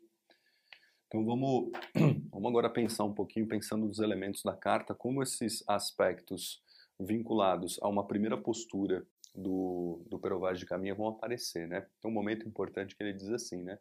Então 1.08 1.24
vamos, 1.26 1.72
vamos 2.32 2.50
agora 2.50 2.70
pensar 2.70 3.04
um 3.06 3.14
pouquinho, 3.14 3.48
pensando 3.48 3.86
nos 3.86 4.00
elementos 4.00 4.44
da 4.44 4.56
carta, 4.56 4.94
como 4.94 5.24
esses 5.24 5.64
aspectos 5.68 6.62
vinculados 7.00 7.80
a 7.82 7.88
uma 7.88 8.06
primeira 8.06 8.38
postura 8.38 9.06
do, 9.34 10.04
do 10.10 10.20
Perovage 10.20 10.62
de 10.62 10.66
Caminha 10.66 10.96
vão 10.96 11.08
aparecer, 11.08 11.68
né? 11.68 11.82
Tem 12.02 12.10
um 12.10 12.14
momento 12.14 12.48
importante 12.48 12.96
que 12.96 13.04
ele 13.04 13.14
diz 13.14 13.30
assim, 13.30 13.64
né? 13.64 13.78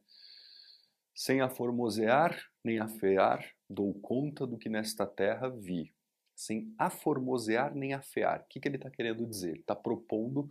Sem 1.15 1.41
aformosear 1.41 2.39
nem 2.63 2.79
afear, 2.79 3.45
dou 3.69 3.95
conta 3.95 4.47
do 4.47 4.59
que 4.59 4.69
nesta 4.69 5.07
terra 5.07 5.49
vi. 5.49 5.95
Sem 6.35 6.75
aformosear 6.77 7.75
nem 7.75 7.95
afear. 7.95 8.41
O 8.43 8.45
que, 8.49 8.61
que 8.61 8.69
ele 8.69 8.77
está 8.77 8.91
querendo 8.91 9.27
dizer? 9.27 9.51
Ele 9.51 9.61
está 9.61 9.75
propondo 9.75 10.51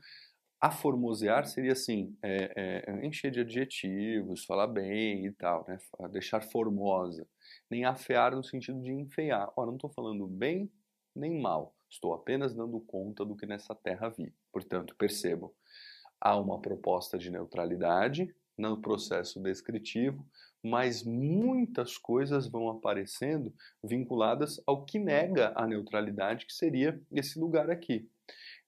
Aformosear 0.65 1.45
seria 1.45 1.73
assim, 1.73 2.17
é, 2.23 2.83
é, 2.87 3.05
encher 3.05 3.29
de 3.29 3.41
adjetivos, 3.41 4.45
falar 4.45 4.65
bem 4.65 5.27
e 5.27 5.31
tal, 5.31 5.63
né? 5.67 5.77
deixar 6.09 6.41
formosa. 6.41 7.27
Nem 7.69 7.85
afear 7.85 8.35
no 8.35 8.43
sentido 8.43 8.81
de 8.81 8.91
enfeiar. 8.91 9.47
Ora, 9.55 9.67
não 9.67 9.75
estou 9.75 9.91
falando 9.91 10.25
bem 10.25 10.71
nem 11.15 11.39
mal, 11.39 11.75
estou 11.87 12.15
apenas 12.15 12.55
dando 12.55 12.79
conta 12.79 13.23
do 13.23 13.35
que 13.35 13.45
nessa 13.45 13.75
terra 13.75 14.09
vi. 14.09 14.33
Portanto, 14.51 14.95
percebam, 14.95 15.51
há 16.19 16.35
uma 16.35 16.59
proposta 16.59 17.15
de 17.15 17.29
neutralidade 17.29 18.35
no 18.57 18.81
processo 18.81 19.39
descritivo, 19.39 20.27
mas 20.63 21.03
muitas 21.03 21.95
coisas 21.95 22.47
vão 22.47 22.69
aparecendo 22.69 23.53
vinculadas 23.83 24.59
ao 24.65 24.83
que 24.83 24.97
nega 24.97 25.53
a 25.55 25.67
neutralidade, 25.67 26.47
que 26.47 26.53
seria 26.53 26.99
esse 27.11 27.37
lugar 27.37 27.69
aqui. 27.69 28.09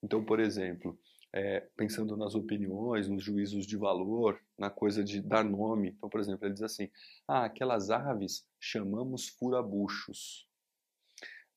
Então, 0.00 0.24
por 0.24 0.38
exemplo, 0.38 0.96
é, 1.32 1.60
pensando 1.76 2.16
nas 2.16 2.34
opiniões, 2.34 3.08
nos 3.08 3.22
juízos 3.22 3.66
de 3.66 3.76
valor, 3.76 4.40
na 4.56 4.70
coisa 4.70 5.04
de 5.04 5.20
dar 5.20 5.44
nome. 5.44 5.90
Então, 5.90 6.08
por 6.08 6.20
exemplo, 6.20 6.46
ele 6.46 6.54
diz 6.54 6.62
assim: 6.62 6.90
ah, 7.26 7.44
aquelas 7.44 7.90
aves 7.90 8.46
chamamos 8.58 9.28
furabuchos. 9.28 10.48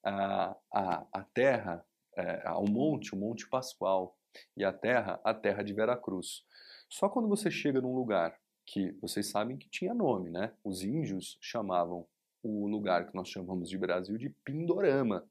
A, 0.03 0.55
a, 0.73 1.07
a 1.13 1.23
terra, 1.33 1.85
é, 2.17 2.47
ao 2.47 2.65
monte, 2.65 3.13
o 3.13 3.17
Monte 3.17 3.47
Pascoal, 3.47 4.17
e 4.55 4.63
a 4.63 4.73
terra, 4.73 5.19
a 5.23 5.33
terra 5.33 5.63
de 5.63 5.73
Veracruz. 5.73 6.43
Só 6.89 7.07
quando 7.07 7.27
você 7.27 7.51
chega 7.51 7.81
num 7.81 7.95
lugar 7.95 8.37
que 8.65 8.91
vocês 9.01 9.27
sabem 9.27 9.57
que 9.57 9.69
tinha 9.69 9.93
nome, 9.93 10.29
né? 10.29 10.53
Os 10.63 10.83
índios 10.83 11.37
chamavam 11.41 12.07
o 12.43 12.67
lugar 12.67 13.07
que 13.07 13.15
nós 13.15 13.29
chamamos 13.29 13.69
de 13.69 13.77
Brasil 13.77 14.17
de 14.17 14.29
Pindorama. 14.29 15.25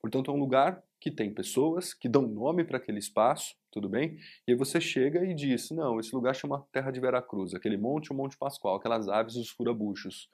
Portanto, 0.00 0.30
é 0.30 0.34
um 0.34 0.38
lugar 0.38 0.82
que 1.02 1.10
tem 1.10 1.34
pessoas 1.34 1.92
que 1.92 2.08
dão 2.08 2.22
nome 2.28 2.62
para 2.62 2.76
aquele 2.76 3.00
espaço, 3.00 3.56
tudo 3.72 3.88
bem? 3.88 4.20
E 4.46 4.52
aí 4.52 4.54
você 4.56 4.80
chega 4.80 5.24
e 5.24 5.34
diz: 5.34 5.68
não, 5.72 5.98
esse 5.98 6.14
lugar 6.14 6.32
chama 6.32 6.64
Terra 6.72 6.92
de 6.92 7.00
Veracruz, 7.00 7.54
aquele 7.54 7.76
monte, 7.76 8.12
o 8.12 8.14
Monte 8.14 8.38
Pascoal, 8.38 8.76
aquelas 8.76 9.08
aves, 9.08 9.34
os 9.34 9.50
furabuchos. 9.50 10.30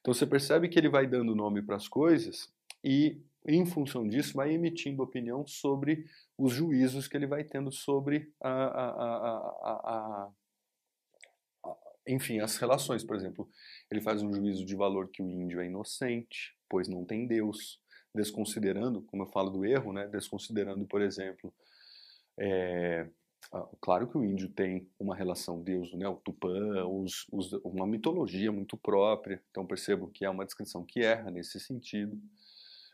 Então 0.00 0.14
você 0.14 0.24
percebe 0.24 0.68
que 0.68 0.78
ele 0.78 0.88
vai 0.88 1.04
dando 1.04 1.34
nome 1.34 1.60
para 1.62 1.74
as 1.74 1.88
coisas 1.88 2.48
e, 2.84 3.20
em 3.44 3.66
função 3.66 4.06
disso, 4.06 4.34
vai 4.34 4.52
emitindo 4.52 5.02
opinião 5.02 5.44
sobre 5.48 6.06
os 6.38 6.52
juízos 6.52 7.08
que 7.08 7.16
ele 7.16 7.26
vai 7.26 7.42
tendo 7.42 7.72
sobre 7.72 8.32
a, 8.40 8.50
a, 8.50 8.88
a, 9.72 10.32
enfim, 12.06 12.38
as 12.38 12.56
relações, 12.56 13.02
por 13.02 13.16
exemplo, 13.16 13.48
ele 13.90 14.00
faz 14.00 14.22
um 14.22 14.32
juízo 14.32 14.64
de 14.64 14.76
valor 14.76 15.08
que 15.08 15.22
o 15.22 15.28
índio 15.28 15.60
é 15.60 15.66
inocente, 15.66 16.56
pois 16.68 16.86
não 16.86 17.04
tem 17.04 17.26
Deus, 17.26 17.80
desconsiderando, 18.14 19.02
como 19.02 19.24
eu 19.24 19.26
falo 19.26 19.50
do 19.50 19.64
erro, 19.64 19.92
né, 19.92 20.06
desconsiderando, 20.06 20.86
por 20.86 21.02
exemplo, 21.02 21.52
é, 22.38 23.08
claro 23.80 24.08
que 24.08 24.16
o 24.16 24.24
índio 24.24 24.48
tem 24.48 24.88
uma 24.98 25.14
relação 25.14 25.62
Deus, 25.62 25.92
né, 25.94 26.08
o 26.08 26.16
Tupã, 26.16 26.86
os, 26.86 27.26
os, 27.32 27.52
uma 27.64 27.86
mitologia 27.86 28.52
muito 28.52 28.76
própria, 28.76 29.42
então 29.50 29.66
percebo 29.66 30.08
que 30.08 30.24
é 30.24 30.30
uma 30.30 30.44
descrição 30.44 30.84
que 30.84 31.00
erra 31.00 31.30
nesse 31.30 31.58
sentido. 31.58 32.20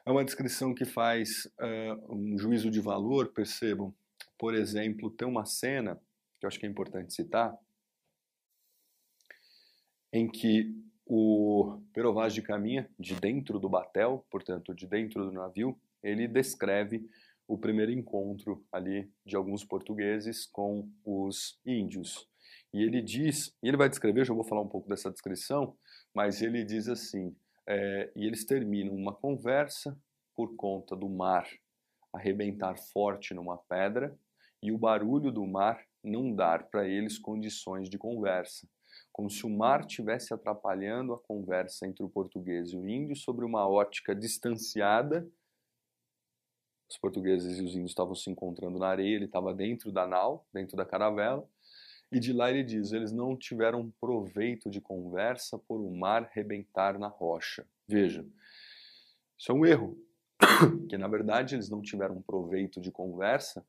É 0.04 0.10
uma 0.10 0.24
descrição 0.24 0.74
que 0.74 0.84
faz 0.84 1.46
uh, 1.60 2.14
um 2.14 2.38
juízo 2.38 2.70
de 2.70 2.80
valor, 2.80 3.32
percebam, 3.32 3.94
por 4.38 4.54
exemplo, 4.54 5.10
tem 5.10 5.28
uma 5.28 5.44
cena 5.44 6.00
que 6.38 6.46
eu 6.46 6.48
acho 6.48 6.58
que 6.58 6.64
é 6.64 6.68
importante 6.68 7.12
citar, 7.12 7.54
em 10.12 10.26
que 10.26 10.74
o 11.12 11.82
Perovaz 11.92 12.32
de 12.32 12.40
Caminha, 12.40 12.88
de 12.96 13.16
dentro 13.16 13.58
do 13.58 13.68
batel, 13.68 14.24
portanto, 14.30 14.72
de 14.72 14.86
dentro 14.86 15.24
do 15.24 15.32
navio, 15.32 15.76
ele 16.00 16.28
descreve 16.28 17.04
o 17.48 17.58
primeiro 17.58 17.90
encontro 17.90 18.64
ali 18.70 19.10
de 19.26 19.34
alguns 19.34 19.64
portugueses 19.64 20.46
com 20.46 20.88
os 21.04 21.58
índios. 21.66 22.28
E 22.72 22.80
ele 22.80 23.02
diz, 23.02 23.52
e 23.60 23.66
ele 23.66 23.76
vai 23.76 23.88
descrever, 23.88 24.24
já 24.24 24.32
vou 24.32 24.44
falar 24.44 24.60
um 24.60 24.68
pouco 24.68 24.88
dessa 24.88 25.10
descrição, 25.10 25.76
mas 26.14 26.42
ele 26.42 26.62
diz 26.62 26.86
assim, 26.86 27.34
é, 27.66 28.12
e 28.14 28.24
eles 28.24 28.44
terminam 28.44 28.94
uma 28.94 29.12
conversa 29.12 29.98
por 30.36 30.54
conta 30.54 30.94
do 30.94 31.08
mar 31.08 31.44
arrebentar 32.12 32.78
forte 32.78 33.34
numa 33.34 33.58
pedra 33.58 34.16
e 34.62 34.70
o 34.70 34.78
barulho 34.78 35.32
do 35.32 35.44
mar 35.44 35.84
não 36.04 36.32
dar 36.32 36.70
para 36.70 36.86
eles 36.86 37.18
condições 37.18 37.90
de 37.90 37.98
conversa 37.98 38.68
como 39.20 39.28
se 39.28 39.44
o 39.44 39.50
mar 39.50 39.84
tivesse 39.84 40.32
atrapalhando 40.32 41.12
a 41.12 41.18
conversa 41.18 41.86
entre 41.86 42.02
o 42.02 42.08
português 42.08 42.72
e 42.72 42.76
o 42.78 42.88
índio 42.88 43.14
sobre 43.14 43.44
uma 43.44 43.68
ótica 43.68 44.14
distanciada. 44.14 45.30
Os 46.88 46.96
portugueses 46.96 47.58
e 47.58 47.62
os 47.62 47.74
índios 47.74 47.90
estavam 47.90 48.14
se 48.14 48.30
encontrando 48.30 48.78
na 48.78 48.88
areia, 48.88 49.16
ele 49.16 49.26
estava 49.26 49.52
dentro 49.52 49.92
da 49.92 50.06
nau, 50.06 50.48
dentro 50.50 50.74
da 50.74 50.86
caravela, 50.86 51.46
e 52.10 52.18
de 52.18 52.32
lá 52.32 52.48
ele 52.48 52.64
diz: 52.64 52.92
eles 52.92 53.12
não 53.12 53.36
tiveram 53.36 53.92
proveito 54.00 54.70
de 54.70 54.80
conversa 54.80 55.58
por 55.58 55.82
o 55.82 55.94
mar 55.94 56.30
rebentar 56.32 56.98
na 56.98 57.08
rocha. 57.08 57.68
Veja, 57.86 58.26
isso 59.36 59.52
é 59.52 59.54
um 59.54 59.66
erro, 59.66 60.02
que 60.88 60.96
na 60.96 61.08
verdade 61.08 61.56
eles 61.56 61.68
não 61.68 61.82
tiveram 61.82 62.22
proveito 62.22 62.80
de 62.80 62.90
conversa, 62.90 63.62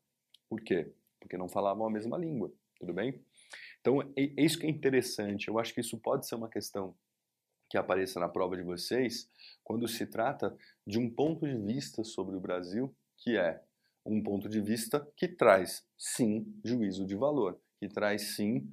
por 0.48 0.62
quê? 0.62 0.90
Porque 1.20 1.36
não 1.36 1.46
falavam 1.46 1.86
a 1.86 1.90
mesma 1.90 2.16
língua, 2.16 2.50
tudo 2.78 2.94
bem? 2.94 3.22
Então, 3.82 4.00
é, 4.00 4.22
é 4.24 4.42
isso 4.42 4.58
que 4.58 4.66
é 4.66 4.70
interessante. 4.70 5.48
Eu 5.48 5.58
acho 5.58 5.74
que 5.74 5.80
isso 5.80 5.98
pode 5.98 6.26
ser 6.26 6.36
uma 6.36 6.48
questão 6.48 6.94
que 7.68 7.76
apareça 7.76 8.18
na 8.18 8.28
prova 8.28 8.56
de 8.56 8.62
vocês 8.62 9.28
quando 9.62 9.86
se 9.86 10.06
trata 10.06 10.56
de 10.86 10.98
um 10.98 11.10
ponto 11.10 11.46
de 11.46 11.56
vista 11.56 12.02
sobre 12.04 12.36
o 12.36 12.40
Brasil 12.40 12.94
que 13.18 13.36
é 13.36 13.62
um 14.04 14.22
ponto 14.22 14.48
de 14.48 14.60
vista 14.60 15.06
que 15.16 15.28
traz, 15.28 15.84
sim, 15.96 16.44
juízo 16.64 17.06
de 17.06 17.14
valor, 17.14 17.58
que 17.78 17.88
traz, 17.88 18.34
sim, 18.34 18.68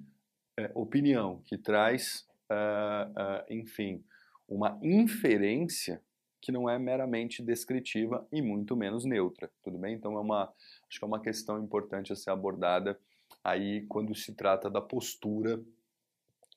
é, 0.57 0.71
opinião, 0.73 1.41
que 1.45 1.57
traz, 1.57 2.27
uh, 2.51 3.11
uh, 3.11 3.53
enfim, 3.53 4.03
uma 4.47 4.79
inferência 4.81 6.01
que 6.41 6.51
não 6.51 6.69
é 6.69 6.79
meramente 6.79 7.43
descritiva 7.43 8.27
e 8.31 8.41
muito 8.41 8.75
menos 8.75 9.05
neutra, 9.05 9.51
tudo 9.61 9.77
bem? 9.77 9.93
Então 9.93 10.13
é 10.17 10.19
uma, 10.19 10.51
acho 10.89 10.97
que 10.97 11.05
é 11.05 11.07
uma 11.07 11.21
questão 11.21 11.63
importante 11.63 12.11
a 12.11 12.15
ser 12.15 12.31
abordada 12.31 12.99
aí 13.43 13.85
quando 13.87 14.15
se 14.15 14.33
trata 14.33 14.69
da 14.69 14.81
postura 14.81 15.61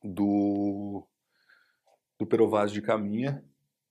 do, 0.03 1.07
do 2.19 2.27
Perovaz 2.27 2.73
de 2.73 2.83
Caminha, 2.83 3.45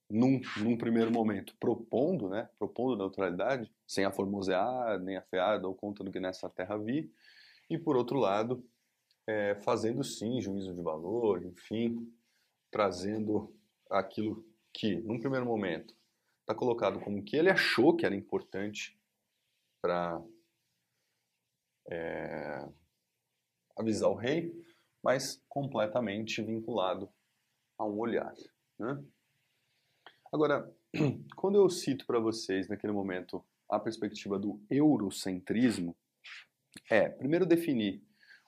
num, 0.10 0.42
num 0.58 0.78
primeiro 0.78 1.12
momento 1.12 1.56
propondo, 1.58 2.30
né, 2.30 2.50
propondo 2.60 2.98
neutralidade, 2.98 3.72
sem 3.88 4.04
a 4.04 4.12
formosear, 4.12 5.00
nem 5.00 5.16
afear, 5.16 5.64
ou 5.64 5.74
contando 5.74 6.12
que 6.12 6.20
nessa 6.20 6.50
terra 6.50 6.78
vi, 6.78 7.12
e 7.70 7.78
por 7.78 7.96
outro 7.96 8.20
lado, 8.20 8.64
é, 9.26 9.56
fazendo 9.56 10.04
sim 10.04 10.42
juízo 10.42 10.74
de 10.74 10.82
valor, 10.82 11.46
enfim, 11.46 12.12
trazendo 12.70 13.54
aquilo 13.90 14.46
que, 14.74 14.98
num 14.98 15.20
primeiro 15.20 15.46
momento, 15.46 15.96
está 16.42 16.54
colocado 16.54 17.00
como 17.00 17.24
que 17.24 17.38
ele 17.38 17.50
achou 17.50 17.96
que 17.96 18.06
era 18.06 18.16
importante 18.16 18.98
para 19.82 20.22
é, 21.92 22.66
avisar 23.78 24.10
o 24.10 24.16
rei, 24.16 24.54
mas 25.04 25.44
completamente 25.50 26.42
vinculado 26.42 27.10
a 27.78 27.86
um 27.86 28.00
olhar. 28.00 28.34
Né? 28.80 29.04
Agora, 30.32 30.72
quando 31.36 31.56
eu 31.56 31.70
cito 31.70 32.06
para 32.06 32.20
vocês 32.20 32.70
naquele 32.70 32.94
momento 32.94 33.44
a 33.70 33.80
perspectiva 33.80 34.40
do 34.40 34.62
eurocentrismo, 34.70 35.96
é 36.90 37.10
primeiro 37.10 37.46
definir 37.46 38.02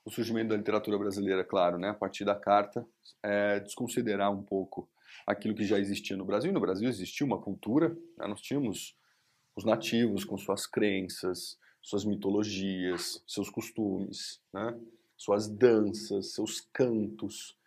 o 0.06 0.12
surgimento 0.12 0.50
da 0.50 0.58
literatura 0.58 0.98
brasileira, 0.98 1.44
claro, 1.44 1.78
né, 1.78 1.90
a 1.90 1.94
partir 1.94 2.26
da 2.26 2.36
carta, 2.36 2.86
é, 3.22 3.60
desconsiderar 3.60 4.32
um 4.32 4.44
pouco 4.44 4.90
aquilo 5.26 5.56
que 5.56 5.64
já 5.64 5.80
existia 5.80 6.18
no 6.18 6.26
Brasil. 6.26 6.52
No 6.52 6.60
Brasil 6.60 6.90
existia 6.90 7.26
uma 7.26 7.42
cultura, 7.42 7.90
né, 8.18 8.28
nós 8.28 8.42
tínhamos 8.42 8.98
os 9.56 9.64
nativos 9.64 10.26
com 10.26 10.38
suas 10.38 10.68
crenças, 10.68 11.58
suas 11.84 12.06
mitologias, 12.06 13.22
seus 13.28 13.50
costumes, 13.50 14.42
né? 14.54 14.80
suas 15.18 15.48
danças, 15.48 16.34
seus 16.34 16.62
cantos, 16.74 17.58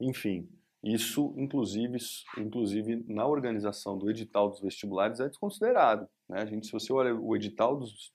enfim. 0.00 0.48
Isso, 0.82 1.34
inclusive, 1.36 1.98
inclusive 2.38 3.04
na 3.08 3.26
organização 3.26 3.98
do 3.98 4.10
edital 4.10 4.48
dos 4.48 4.60
vestibulares, 4.60 5.20
é 5.20 5.28
desconsiderado. 5.28 6.08
Né? 6.28 6.40
A 6.40 6.46
gente, 6.46 6.66
se 6.66 6.72
você 6.72 6.92
olha 6.92 7.14
o 7.14 7.36
edital 7.36 7.76
dos 7.76 8.14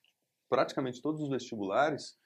praticamente 0.50 1.02
todos 1.02 1.22
os 1.22 1.30
vestibulares, 1.30 2.18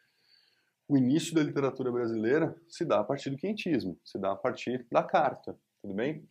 o 0.87 0.97
início 0.97 1.33
da 1.33 1.43
literatura 1.43 1.91
brasileira 1.91 2.55
se 2.67 2.85
dá 2.85 2.99
a 2.99 3.03
partir 3.03 3.29
do 3.29 3.37
quentismo, 3.37 3.99
se 4.03 4.17
dá 4.17 4.31
a 4.31 4.35
partir 4.35 4.85
da 4.91 5.03
carta, 5.03 5.57
tudo 5.81 5.93
bem? 5.93 6.27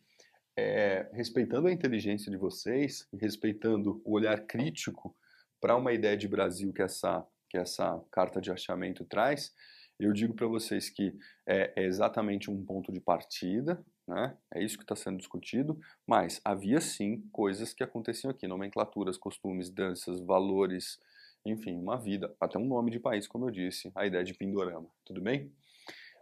É, 0.56 1.08
respeitando 1.12 1.66
a 1.66 1.72
inteligência 1.72 2.30
de 2.30 2.36
vocês, 2.36 3.08
respeitando 3.20 4.00
o 4.04 4.12
olhar 4.12 4.46
crítico 4.46 5.14
para 5.60 5.76
uma 5.76 5.92
ideia 5.92 6.16
de 6.16 6.28
Brasil 6.28 6.72
que 6.72 6.82
essa, 6.82 7.26
que 7.48 7.56
essa 7.56 8.02
carta 8.10 8.40
de 8.40 8.50
achamento 8.50 9.04
traz, 9.04 9.52
eu 9.98 10.12
digo 10.12 10.34
para 10.34 10.46
vocês 10.46 10.90
que 10.90 11.16
é, 11.46 11.72
é, 11.76 11.84
exatamente 11.84 12.50
um 12.50 12.64
ponto 12.64 12.92
de 12.92 13.00
partida, 13.00 13.84
né? 14.06 14.36
é 14.52 14.62
isso 14.62 14.76
que 14.76 14.82
está 14.84 14.96
sendo 14.96 15.18
discutido, 15.18 15.78
mas 16.06 16.40
havia 16.44 16.80
sim 16.80 17.22
coisas 17.32 17.72
que 17.72 17.82
aconteciam 17.82 18.30
aqui, 18.30 18.46
nomenclaturas, 18.46 19.16
costumes, 19.16 19.70
danças, 19.70 20.20
valores, 20.20 20.98
enfim, 21.46 21.76
uma 21.76 21.96
vida, 21.96 22.34
até 22.40 22.58
um 22.58 22.66
nome 22.66 22.90
de 22.90 22.98
país, 22.98 23.26
como 23.26 23.46
eu 23.46 23.50
disse, 23.50 23.92
a 23.94 24.06
ideia 24.06 24.24
de 24.24 24.34
Pindorama, 24.34 24.88
tudo 25.04 25.20
bem? 25.20 25.52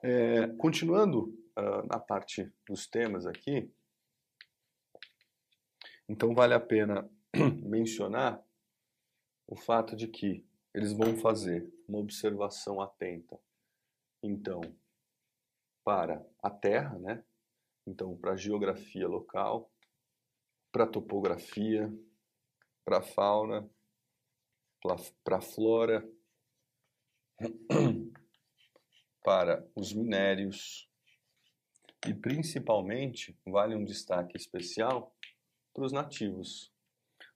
É, 0.02 0.48
continuando 0.58 1.26
uh, 1.56 1.86
na 1.88 1.98
parte 1.98 2.52
dos 2.66 2.86
temas 2.86 3.24
aqui, 3.24 3.70
então 6.08 6.34
vale 6.34 6.52
a 6.54 6.60
pena 6.60 7.08
mencionar 7.62 8.42
o 9.52 9.54
fato 9.54 9.94
de 9.94 10.08
que 10.08 10.42
eles 10.72 10.94
vão 10.94 11.14
fazer 11.18 11.70
uma 11.86 11.98
observação 11.98 12.80
atenta 12.80 13.38
então 14.22 14.62
para 15.84 16.26
a 16.42 16.48
terra, 16.48 16.98
né? 16.98 17.22
Então 17.86 18.16
para 18.16 18.32
a 18.32 18.36
geografia 18.36 19.06
local, 19.06 19.70
para 20.72 20.84
a 20.84 20.86
topografia, 20.86 21.92
para 22.82 23.00
a 23.00 23.02
fauna, 23.02 23.68
para 25.22 25.36
a 25.36 25.42
flora, 25.42 26.10
para 29.22 29.68
os 29.76 29.92
minérios 29.92 30.88
e 32.08 32.14
principalmente 32.14 33.38
vale 33.44 33.74
um 33.74 33.84
destaque 33.84 34.34
especial 34.34 35.14
para 35.74 35.84
os 35.84 35.92
nativos. 35.92 36.72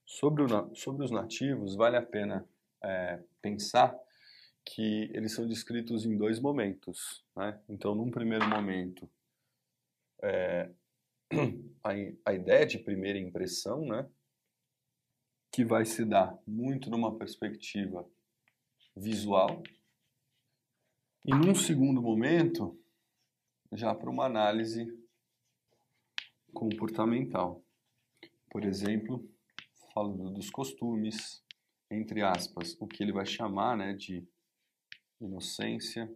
Sobre, 0.07 0.41
o, 0.41 0.75
sobre 0.75 1.03
os 1.03 1.11
nativos, 1.11 1.75
vale 1.75 1.97
a 1.97 2.01
pena 2.01 2.47
é, 2.81 3.21
pensar 3.41 3.93
que 4.63 5.11
eles 5.13 5.33
são 5.33 5.45
descritos 5.45 6.05
em 6.05 6.17
dois 6.17 6.39
momentos. 6.39 7.25
Né? 7.35 7.59
Então, 7.67 7.93
num 7.93 8.09
primeiro 8.09 8.47
momento, 8.47 9.09
é, 10.23 10.71
a, 11.83 11.89
a 12.25 12.33
ideia 12.33 12.65
de 12.65 12.79
primeira 12.79 13.19
impressão, 13.19 13.85
né? 13.85 14.09
que 15.51 15.65
vai 15.65 15.85
se 15.85 16.05
dar 16.05 16.37
muito 16.47 16.89
numa 16.89 17.17
perspectiva 17.17 18.09
visual, 18.95 19.61
e 21.25 21.31
num 21.31 21.53
segundo 21.53 22.01
momento, 22.01 22.79
já 23.73 23.93
para 23.93 24.09
uma 24.09 24.25
análise 24.25 24.87
comportamental. 26.53 27.61
Por 28.49 28.63
exemplo, 28.63 29.29
falando 29.97 30.29
dos 30.29 30.51
costumes, 30.51 31.43
entre 31.89 32.21
aspas, 32.21 32.77
o 32.79 32.85
que 32.85 33.01
ele 33.01 33.11
vai 33.11 33.25
chamar 33.25 33.75
né, 33.75 33.93
de 33.93 34.23
inocência, 35.19 36.07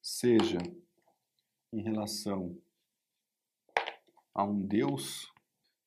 seja 0.00 0.58
em 1.72 1.82
relação 1.82 2.56
a 4.32 4.44
um 4.44 4.64
Deus, 4.64 5.28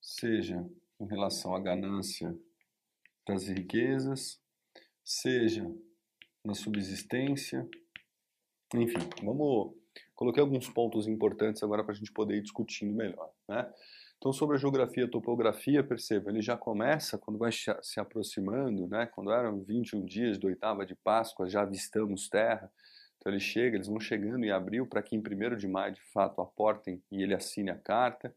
seja 0.01 0.69
em 0.99 1.07
relação 1.07 1.55
à 1.55 1.61
ganância 1.61 2.37
das 3.25 3.47
riquezas, 3.47 4.41
seja 5.01 5.73
na 6.43 6.53
subsistência, 6.53 7.69
enfim, 8.75 8.99
vamos 9.23 9.73
coloquei 10.13 10.41
alguns 10.41 10.67
pontos 10.67 11.07
importantes 11.07 11.63
agora 11.63 11.85
para 11.85 11.93
a 11.93 11.95
gente 11.95 12.11
poder 12.11 12.35
ir 12.35 12.41
discutindo 12.41 12.93
melhor, 12.93 13.31
né? 13.47 13.73
Então, 14.21 14.31
sobre 14.31 14.55
a 14.55 14.59
geografia 14.59 15.05
e 15.05 15.07
topografia, 15.07 15.83
perceba, 15.83 16.29
ele 16.29 16.43
já 16.43 16.55
começa 16.55 17.17
quando 17.17 17.39
vai 17.39 17.51
se 17.51 17.99
aproximando, 17.99 18.87
né? 18.87 19.07
Quando 19.07 19.31
eram 19.31 19.63
21 19.63 20.05
dias 20.05 20.37
do 20.37 20.45
oitava 20.45 20.85
de 20.85 20.93
Páscoa, 20.93 21.49
já 21.49 21.63
avistamos 21.63 22.29
terra. 22.29 22.71
Então, 23.17 23.31
ele 23.31 23.39
chega, 23.39 23.77
eles 23.77 23.87
vão 23.87 23.99
chegando 23.99 24.45
em 24.45 24.51
abril 24.51 24.85
para 24.85 25.01
que 25.01 25.15
em 25.15 25.19
1 25.19 25.57
de 25.57 25.67
maio, 25.67 25.95
de 25.95 26.01
fato, 26.13 26.39
aportem 26.39 27.01
e 27.11 27.23
ele 27.23 27.33
assine 27.33 27.71
a 27.71 27.75
carta. 27.75 28.31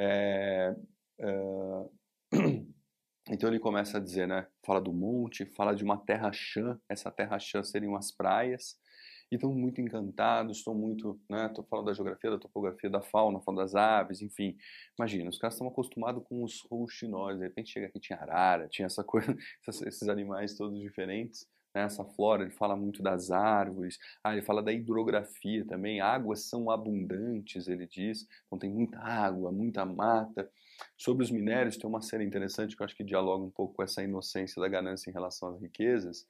É, 0.00 0.74
é, 1.18 1.84
então, 3.28 3.50
ele 3.50 3.58
começa 3.58 3.98
a 3.98 4.00
dizer, 4.00 4.26
né? 4.26 4.46
Fala 4.64 4.80
do 4.80 4.90
monte, 4.90 5.44
fala 5.44 5.76
de 5.76 5.84
uma 5.84 5.98
terra 5.98 6.32
chã, 6.32 6.80
essa 6.88 7.10
terra 7.10 7.38
chã 7.38 7.62
seriam 7.62 7.94
as 7.94 8.10
praias 8.10 8.82
e 9.30 9.36
estão 9.36 9.52
muito 9.52 9.80
encantados, 9.80 10.58
estão 10.58 10.74
muito, 10.74 11.20
né, 11.28 11.48
tô 11.48 11.62
falando 11.62 11.86
da 11.86 11.94
geografia, 11.94 12.30
da 12.30 12.38
topografia, 12.38 12.90
da 12.90 13.00
fauna, 13.00 13.40
falando 13.40 13.60
das 13.60 13.74
aves, 13.74 14.22
enfim. 14.22 14.56
Imagina, 14.98 15.30
os 15.30 15.38
caras 15.38 15.54
estão 15.54 15.68
acostumados 15.68 16.22
com 16.24 16.42
os 16.42 16.60
rouxinóis, 16.70 17.38
de 17.38 17.44
repente 17.44 17.72
chega 17.72 17.86
aqui, 17.86 18.00
tinha 18.00 18.18
arara, 18.18 18.68
tinha 18.68 18.86
essa 18.86 19.02
coisa, 19.04 19.36
esses 19.66 20.08
animais 20.08 20.56
todos 20.56 20.80
diferentes, 20.80 21.48
né, 21.74 21.82
essa 21.82 22.04
flora, 22.04 22.42
ele 22.42 22.52
fala 22.52 22.76
muito 22.76 23.02
das 23.02 23.30
árvores, 23.30 23.98
ah, 24.22 24.32
ele 24.32 24.42
fala 24.42 24.62
da 24.62 24.72
hidrografia 24.72 25.64
também, 25.66 26.00
águas 26.00 26.48
são 26.48 26.70
abundantes, 26.70 27.66
ele 27.66 27.86
diz, 27.86 28.26
então 28.46 28.58
tem 28.58 28.70
muita 28.70 28.98
água, 28.98 29.50
muita 29.50 29.84
mata. 29.84 30.48
Sobre 30.96 31.24
os 31.24 31.30
minérios, 31.30 31.76
tem 31.76 31.88
uma 31.88 32.00
série 32.00 32.24
interessante 32.24 32.76
que 32.76 32.82
eu 32.82 32.84
acho 32.84 32.96
que 32.96 33.04
dialoga 33.04 33.44
um 33.44 33.50
pouco 33.50 33.74
com 33.74 33.82
essa 33.82 34.02
inocência 34.02 34.60
da 34.60 34.68
ganância 34.68 35.10
em 35.10 35.12
relação 35.12 35.48
às 35.48 35.60
riquezas, 35.60 36.26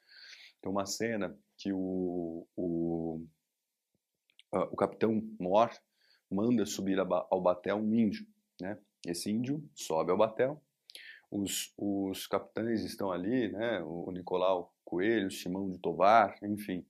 tem 0.60 0.70
uma 0.70 0.86
cena 0.86 1.36
que 1.56 1.72
o, 1.72 2.46
o, 2.56 3.24
o 4.52 4.76
capitão 4.76 5.22
Mor 5.38 5.70
manda 6.30 6.66
subir 6.66 6.98
ao 6.98 7.40
batel 7.40 7.76
um 7.76 7.94
índio. 7.94 8.26
Né? 8.60 8.78
Esse 9.06 9.30
índio 9.30 9.62
sobe 9.74 10.10
ao 10.10 10.18
batel, 10.18 10.62
os, 11.30 11.72
os 11.76 12.26
capitães 12.26 12.82
estão 12.84 13.10
ali, 13.10 13.48
né? 13.50 13.82
o 13.82 14.10
Nicolau 14.12 14.74
Coelho, 14.84 15.30
Simão 15.30 15.70
de 15.70 15.78
Tovar, 15.78 16.36
enfim. 16.42 16.86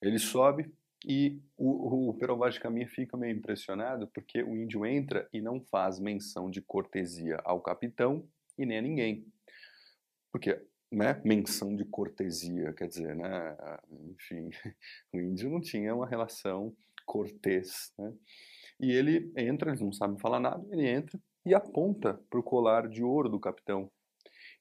Ele 0.00 0.18
sobe 0.18 0.72
e 1.06 1.38
o, 1.56 2.08
o 2.10 2.14
Perová 2.14 2.48
de 2.48 2.58
Caminha 2.58 2.88
fica 2.88 3.16
meio 3.16 3.36
impressionado 3.36 4.08
porque 4.08 4.42
o 4.42 4.56
índio 4.56 4.86
entra 4.86 5.28
e 5.32 5.40
não 5.40 5.60
faz 5.60 6.00
menção 6.00 6.50
de 6.50 6.62
cortesia 6.62 7.40
ao 7.44 7.60
capitão 7.60 8.26
e 8.58 8.64
nem 8.64 8.78
a 8.78 8.82
ninguém. 8.82 9.26
Porque 10.32 10.60
né, 10.94 11.20
menção 11.24 11.74
de 11.74 11.84
cortesia, 11.84 12.72
quer 12.72 12.88
dizer, 12.88 13.14
né, 13.16 13.56
enfim, 14.10 14.48
o 15.12 15.18
índio 15.18 15.50
não 15.50 15.60
tinha 15.60 15.94
uma 15.94 16.06
relação 16.06 16.74
cortês, 17.04 17.92
né? 17.98 18.12
E 18.80 18.90
ele 18.92 19.32
entra, 19.36 19.70
eles 19.70 19.80
não 19.80 19.92
sabem 19.92 20.18
falar 20.18 20.40
nada, 20.40 20.64
ele 20.70 20.86
entra 20.88 21.20
e 21.46 21.54
aponta 21.54 22.20
para 22.28 22.40
o 22.40 22.42
colar 22.42 22.88
de 22.88 23.02
ouro 23.02 23.28
do 23.28 23.38
capitão 23.38 23.90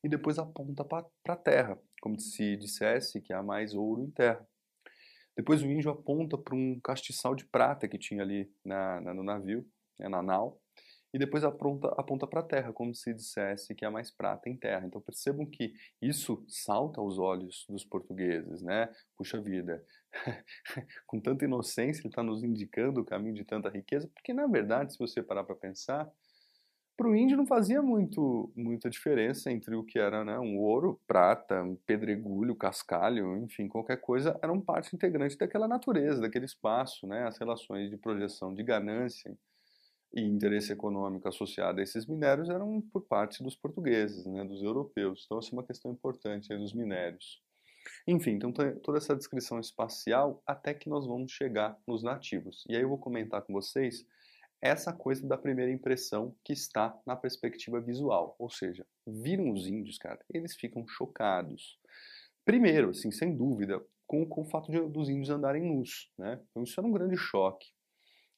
e 0.03 0.09
depois 0.09 0.37
aponta 0.37 0.83
para 0.83 1.07
a 1.27 1.35
terra, 1.35 1.79
como 2.01 2.19
se 2.19 2.57
dissesse 2.57 3.21
que 3.21 3.33
há 3.33 3.41
mais 3.41 3.73
ouro 3.73 4.03
em 4.03 4.11
terra. 4.11 4.45
Depois 5.35 5.63
o 5.63 5.65
índio 5.65 5.89
aponta 5.89 6.37
para 6.37 6.55
um 6.55 6.79
castiçal 6.79 7.33
de 7.33 7.45
prata 7.45 7.87
que 7.87 7.97
tinha 7.97 8.21
ali 8.21 8.51
na, 8.63 9.01
na 9.01 9.13
no 9.13 9.23
navio, 9.23 9.65
né, 9.97 10.07
na 10.07 10.21
nau, 10.21 10.61
e 11.13 11.19
depois 11.19 11.43
aponta, 11.43 11.89
aponta 11.89 12.26
para 12.26 12.39
a 12.39 12.43
terra, 12.43 12.73
como 12.73 12.93
se 12.95 13.13
dissesse 13.13 13.76
que 13.76 13.86
há 13.86 13.91
mais 13.91 14.10
prata 14.10 14.49
em 14.49 14.58
terra. 14.58 14.86
Então 14.88 14.99
percebam 14.99 15.45
que 15.45 15.73
isso 16.02 16.43
salta 16.47 16.99
aos 16.99 17.19
olhos 17.19 17.65
dos 17.69 17.86
portugueses, 17.86 18.63
né? 18.63 18.89
Puxa 19.15 19.39
vida, 19.39 19.86
com 21.06 21.19
tanta 21.19 21.45
inocência 21.45 22.02
ele 22.02 22.10
está 22.10 22.23
nos 22.23 22.43
indicando 22.43 23.02
o 23.02 23.06
caminho 23.06 23.36
de 23.36 23.45
tanta 23.45 23.69
riqueza, 23.69 24.10
porque 24.13 24.34
na 24.34 24.47
verdade, 24.47 24.93
se 24.93 24.99
você 24.99 25.21
parar 25.21 25.43
para 25.43 25.56
pensar, 25.56 26.12
para 26.95 27.08
o 27.08 27.15
índio 27.15 27.38
não 27.38 27.45
fazia 27.45 27.82
muito, 27.82 28.52
muita 28.56 28.89
diferença 28.89 29.52
entre 29.52 29.76
o 29.76 29.84
que 29.84 29.97
era 29.97 30.23
né, 30.23 30.38
um 30.39 30.58
ouro, 30.58 30.99
prata, 31.08 31.63
um 31.63 31.76
pedregulho, 31.76 32.56
cascalho, 32.56 33.38
enfim, 33.38 33.67
qualquer 33.67 33.97
coisa, 33.97 34.39
eram 34.43 34.62
parte 34.62 34.95
integrante 34.95 35.38
daquela 35.38 35.67
natureza, 35.67 36.21
daquele 36.21 36.45
espaço, 36.45 37.08
né, 37.08 37.26
as 37.28 37.38
relações 37.39 37.89
de 37.89 37.97
projeção 37.97 38.54
de 38.54 38.63
ganância, 38.63 39.36
e 40.13 40.21
interesse 40.21 40.71
econômico 40.71 41.28
associado 41.28 41.80
a 41.80 41.84
esses 41.84 42.06
minérios 42.06 42.49
eram 42.49 42.82
por 42.91 43.02
parte 43.02 43.43
dos 43.43 43.56
portugueses, 43.56 44.26
né, 44.26 44.43
dos 44.43 44.62
europeus. 44.62 45.23
Então, 45.26 45.39
essa 45.39 45.49
é 45.49 45.54
uma 45.54 45.65
questão 45.65 45.91
importante 45.91 46.54
aí 46.54 46.60
dos 46.60 46.73
minérios. 46.73 47.41
Enfim, 48.08 48.32
então 48.32 48.52
toda 48.82 48.97
essa 48.97 49.15
descrição 49.15 49.60
espacial 49.60 50.41
até 50.45 50.73
que 50.73 50.89
nós 50.89 51.06
vamos 51.06 51.32
chegar 51.32 51.78
nos 51.88 52.04
nativos. 52.04 52.63
E 52.69 52.76
aí 52.76 52.82
eu 52.82 52.89
vou 52.89 52.97
comentar 52.97 53.41
com 53.41 53.54
vocês 53.54 54.06
essa 54.62 54.93
coisa 54.93 55.28
da 55.28 55.38
primeira 55.38 55.71
impressão 55.71 56.34
que 56.43 56.54
está 56.54 56.97
na 57.06 57.15
perspectiva 57.15 57.82
visual. 57.82 58.36
Ou 58.39 58.49
seja, 58.49 58.86
viram 59.06 59.52
os 59.52 59.67
índios, 59.67 59.97
cara, 59.97 60.19
eles 60.34 60.56
ficam 60.56 60.88
chocados. 60.88 61.78
Primeiro, 62.45 62.91
assim, 62.91 63.12
sem 63.12 63.36
dúvida, 63.36 63.84
com, 64.08 64.26
com 64.26 64.41
o 64.41 64.45
fato 64.45 64.71
de, 64.71 64.80
dos 64.89 65.10
índios 65.10 65.30
andarem 65.30 65.63
nus, 65.63 66.10
né? 66.17 66.39
Então 66.49 66.63
isso 66.63 66.80
era 66.80 66.88
um 66.88 66.91
grande 66.91 67.17
choque. 67.17 67.67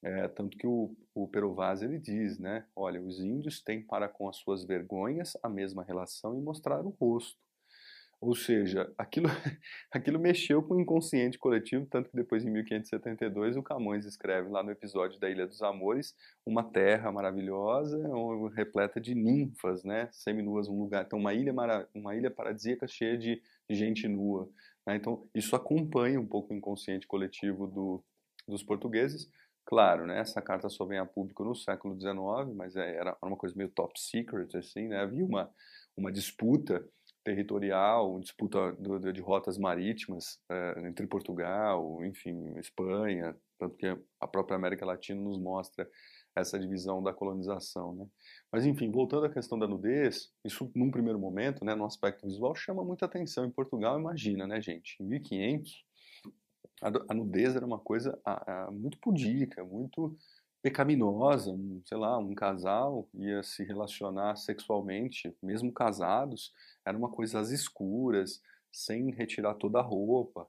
É, 0.03 0.27
tanto 0.27 0.57
que 0.57 0.67
o, 0.67 0.95
o 1.13 1.27
Perovaz 1.27 1.81
ele 1.81 1.97
diz, 1.97 2.37
né? 2.37 2.65
Olha, 2.75 3.01
os 3.01 3.19
índios 3.19 3.61
têm 3.61 3.81
para 3.81 4.07
com 4.07 4.29
as 4.29 4.37
suas 4.37 4.63
vergonhas 4.63 5.35
a 5.41 5.49
mesma 5.49 5.83
relação 5.83 6.37
em 6.37 6.41
mostrar 6.41 6.85
o 6.85 6.89
rosto. 6.89 7.39
Ou 8.21 8.35
seja, 8.35 8.91
aquilo, 8.97 9.27
aquilo 9.91 10.19
mexeu 10.19 10.63
com 10.63 10.75
o 10.75 10.79
inconsciente 10.79 11.37
coletivo, 11.37 11.85
tanto 11.85 12.09
que 12.09 12.15
depois, 12.15 12.45
em 12.45 12.49
1572, 12.49 13.57
o 13.57 13.63
Camões 13.63 14.05
escreve 14.05 14.49
lá 14.49 14.63
no 14.63 14.71
episódio 14.71 15.19
da 15.19 15.29
Ilha 15.29 15.45
dos 15.45 15.61
Amores, 15.61 16.15
uma 16.45 16.63
terra 16.63 17.11
maravilhosa, 17.11 18.01
repleta 18.55 18.99
de 19.01 19.13
ninfas, 19.13 19.83
né? 19.83 20.09
Seminuas, 20.11 20.67
um 20.67 20.79
lugar. 20.79 21.05
Então, 21.05 21.19
uma 21.19 21.33
ilha, 21.33 21.53
uma 21.93 22.15
ilha 22.15 22.31
paradisíaca 22.31 22.87
cheia 22.87 23.17
de 23.17 23.41
gente 23.69 24.07
nua. 24.07 24.49
Né? 24.87 24.95
Então, 24.95 25.27
isso 25.33 25.55
acompanha 25.55 26.19
um 26.19 26.27
pouco 26.27 26.53
o 26.53 26.57
inconsciente 26.57 27.07
coletivo 27.07 27.67
do, 27.67 28.03
dos 28.47 28.63
portugueses, 28.63 29.29
Claro, 29.65 30.05
né, 30.05 30.19
essa 30.19 30.41
carta 30.41 30.69
só 30.69 30.85
vem 30.85 30.99
a 30.99 31.05
público 31.05 31.43
no 31.43 31.55
século 31.55 31.95
XIX, 31.95 32.53
mas 32.55 32.75
é, 32.75 32.97
era 32.97 33.17
uma 33.23 33.35
coisa 33.35 33.55
meio 33.55 33.69
top 33.71 33.99
secret, 33.99 34.55
assim, 34.55 34.87
né? 34.87 34.99
Havia 34.99 35.25
uma, 35.25 35.49
uma 35.97 36.11
disputa 36.11 36.87
territorial, 37.23 38.19
disputa 38.19 38.77
de 39.11 39.21
rotas 39.21 39.57
marítimas 39.57 40.39
é, 40.51 40.87
entre 40.87 41.07
Portugal, 41.07 42.05
enfim, 42.05 42.53
Espanha, 42.59 43.35
tanto 43.57 43.75
que 43.75 43.87
a 44.19 44.27
própria 44.27 44.55
América 44.55 44.85
Latina 44.85 45.19
nos 45.19 45.39
mostra 45.39 45.89
essa 46.35 46.59
divisão 46.59 47.01
da 47.01 47.13
colonização, 47.13 47.95
né? 47.95 48.05
Mas 48.51 48.65
enfim, 48.65 48.91
voltando 48.91 49.25
à 49.25 49.29
questão 49.31 49.57
da 49.57 49.67
nudez, 49.67 50.31
isso 50.43 50.69
num 50.75 50.91
primeiro 50.91 51.17
momento, 51.17 51.63
né, 51.65 51.73
no 51.73 51.85
aspecto 51.85 52.27
visual, 52.27 52.53
chama 52.53 52.83
muita 52.83 53.05
atenção. 53.05 53.45
Em 53.45 53.51
Portugal, 53.51 53.99
imagina, 53.99 54.45
né, 54.45 54.61
gente, 54.61 54.97
em 55.01 55.05
1500 55.07 55.84
a, 56.81 57.13
nudez 57.13 57.55
era 57.55 57.65
uma 57.65 57.79
coisa 57.79 58.19
a, 58.23 58.65
a, 58.65 58.71
muito 58.71 58.97
pudica, 58.99 59.63
muito 59.63 60.17
pecaminosa. 60.61 61.51
Um, 61.51 61.81
sei 61.85 61.97
lá, 61.97 62.17
um 62.17 62.33
casal 62.33 63.07
ia 63.13 63.43
se 63.43 63.63
relacionar 63.63 64.35
sexualmente, 64.35 65.35
mesmo 65.41 65.71
casados, 65.71 66.53
era 66.85 66.97
uma 66.97 67.09
coisa 67.09 67.39
às 67.39 67.49
escuras, 67.51 68.41
sem 68.71 69.11
retirar 69.11 69.55
toda 69.55 69.79
a 69.79 69.81
roupa. 69.81 70.47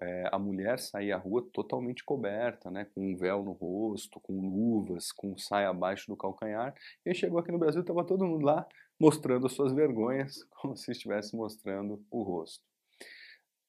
é, 0.00 0.28
a 0.30 0.38
mulher 0.38 0.78
saía 0.78 1.16
à 1.16 1.18
rua 1.18 1.42
totalmente 1.52 2.04
coberta, 2.04 2.70
né, 2.70 2.84
com 2.94 3.12
um 3.12 3.16
véu 3.16 3.42
no 3.42 3.52
rosto, 3.52 4.20
com 4.20 4.34
luvas, 4.40 5.10
com 5.12 5.36
saia 5.38 5.70
abaixo 5.70 6.06
do 6.08 6.16
calcanhar. 6.16 6.74
E 7.04 7.14
chegou 7.14 7.38
aqui 7.38 7.50
no 7.52 7.58
Brasil, 7.58 7.80
estava 7.80 8.04
todo 8.04 8.26
mundo 8.26 8.44
lá 8.44 8.66
mostrando 9.00 9.46
as 9.46 9.52
suas 9.52 9.72
vergonhas, 9.72 10.44
como 10.60 10.76
se 10.76 10.90
estivesse 10.92 11.34
mostrando 11.36 12.04
o 12.10 12.22
rosto. 12.22 12.64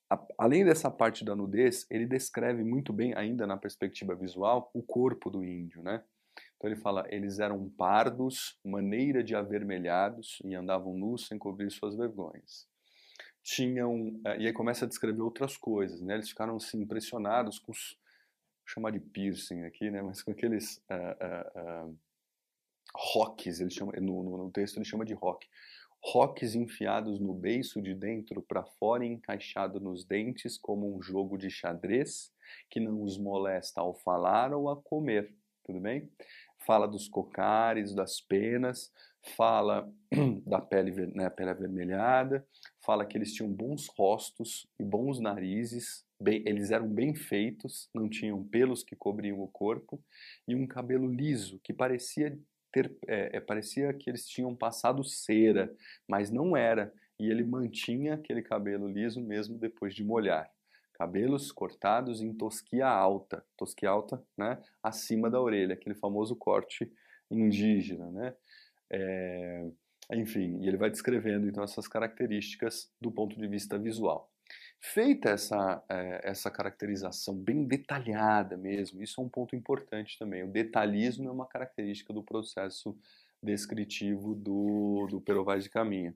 A, 0.10 0.26
além 0.38 0.63
dessa 0.63 0.89
parte 0.89 1.26
da 1.26 1.36
nudez, 1.36 1.86
ele 1.89 2.06
descreve 2.06 2.63
muito 2.63 2.93
bem, 2.93 3.13
ainda 3.15 3.46
na 3.46 3.58
perspectiva 3.58 4.15
visual, 4.15 4.70
o 4.74 4.82
corpo 4.82 5.30
do 5.30 5.43
índio, 5.43 5.84
né? 5.84 6.04
Então 6.56 6.70
ele 6.70 6.80
fala, 6.80 7.06
eles 7.10 7.39
eram 7.39 7.70
pardos, 7.70 8.60
maneira 8.63 9.24
de 9.24 9.36
avermelhados 9.36 10.39
e 10.43 10.56
andavam 10.56 10.98
nus 10.98 11.28
sem 11.28 11.38
cobrir 11.38 11.70
suas 11.72 11.96
vergonhas 11.96 12.67
tinham 13.48 14.20
eh, 14.26 14.41
e 14.41 14.48
aí 14.48 14.52
começa 14.52 14.84
a 14.84 14.88
descrever 14.88 15.22
outras 15.22 15.56
coisas, 15.56 16.02
né? 16.02 16.15
Eles 16.15 16.28
ficaram 16.28 16.58
assim 16.58 16.82
impressionados 16.82 17.58
com 17.60 17.72
os 17.72 17.98
chamar 18.65 18.91
de 18.91 19.00
piercing 19.00 19.63
aqui, 19.63 19.89
né? 19.89 20.02
Mas 20.02 20.22
com 20.22 20.32
aqueles 20.32 20.84
uh, 20.91 21.86
uh, 21.86 21.88
uh, 21.89 22.00
rocks, 22.93 23.62
ele 23.62 23.70
chama 23.70 23.93
no, 23.93 24.38
no, 24.38 24.52
texto 24.52 24.78
ele 24.78 24.84
chama 24.84 25.06
de 25.06 25.13
rock, 25.13 25.48
rocks 26.03 26.55
enfiados 26.55 27.19
no 27.19 27.33
beiço 27.33 27.81
de 27.81 27.93
dentro 27.93 28.41
para 28.41 28.63
fora 28.63 29.05
e 29.05 29.10
encaixado 29.10 29.79
nos 29.79 30.05
dentes 30.05 30.57
como 30.57 30.95
um 30.95 31.01
jogo 31.01 31.38
de 31.38 31.49
xadrez 31.49 32.31
que 32.69 32.79
não 32.79 33.01
os 33.01 33.17
molesta 33.17 33.81
ao 33.81 33.93
falar 33.93 34.53
ou 34.53 34.69
a 34.69 34.75
comer, 34.75 35.33
tudo 35.65 35.79
bem? 35.79 36.10
Fala 36.65 36.88
dos 36.88 37.07
cocares, 37.07 37.93
das 37.93 38.21
penas, 38.21 38.91
fala 39.36 39.91
da 40.45 40.62
pele, 40.62 41.07
né, 41.07 41.29
pele 41.29 41.49
avermelhada, 41.49 42.45
fala 42.86 43.05
que 43.05 43.17
eles 43.17 43.33
tinham 43.33 43.51
bons 43.51 43.88
rostos 43.88 44.67
e 44.79 44.83
bons 44.83 45.19
narizes, 45.19 46.05
bem, 46.19 46.41
eles 46.45 46.71
eram 46.71 46.88
bem 46.88 47.13
feitos, 47.13 47.89
não 47.93 48.10
tinham 48.10 48.43
pelos 48.43 48.83
que 48.83 48.95
cobriam 48.95 49.41
o 49.41 49.47
corpo 49.47 50.01
e 50.47 50.55
um 50.55 50.65
cabelo 50.65 51.07
liso 51.12 51.60
que 51.63 51.73
parecia 51.73 52.38
ter, 52.77 52.95
é, 53.07 53.37
é, 53.37 53.39
parecia 53.39 53.93
que 53.93 54.09
eles 54.09 54.27
tinham 54.27 54.55
passado 54.55 55.03
cera, 55.03 55.73
mas 56.07 56.29
não 56.29 56.55
era. 56.55 56.93
E 57.19 57.29
ele 57.29 57.43
mantinha 57.43 58.13
aquele 58.13 58.43
cabelo 58.43 58.87
liso 58.87 59.21
mesmo 59.21 59.57
depois 59.57 59.95
de 59.95 60.03
molhar. 60.03 60.49
Cabelos 60.93 61.51
cortados 61.51 62.21
em 62.21 62.33
tosquia 62.33 62.87
alta, 62.87 63.43
tosquia 63.55 63.89
alta, 63.89 64.23
né, 64.37 64.61
acima 64.81 65.29
da 65.29 65.39
orelha, 65.39 65.73
aquele 65.73 65.95
famoso 65.95 66.35
corte 66.35 66.91
indígena, 67.29 68.09
né? 68.11 68.35
É, 68.89 69.69
enfim, 70.13 70.59
e 70.61 70.67
ele 70.67 70.77
vai 70.77 70.89
descrevendo 70.89 71.47
então 71.47 71.63
essas 71.63 71.87
características 71.87 72.91
do 73.01 73.11
ponto 73.11 73.37
de 73.37 73.47
vista 73.47 73.77
visual. 73.77 74.31
Feita 74.79 75.29
essa, 75.29 75.83
é, 75.89 76.21
essa 76.23 76.51
caracterização 76.51 77.35
bem 77.35 77.65
detalhada 77.65 78.55
mesmo, 78.55 79.01
isso 79.01 79.19
é 79.19 79.23
um 79.23 79.29
ponto 79.29 79.55
importante 79.55 80.17
também. 80.19 80.43
O 80.43 80.51
detalhismo 80.51 81.27
é 81.27 81.31
uma 81.31 81.47
característica 81.47 82.13
do 82.13 82.23
processo 82.23 82.97
descritivo 83.41 84.35
do, 84.35 85.07
do 85.09 85.21
Perovaz 85.21 85.63
de 85.63 85.69
Caminha. 85.69 86.15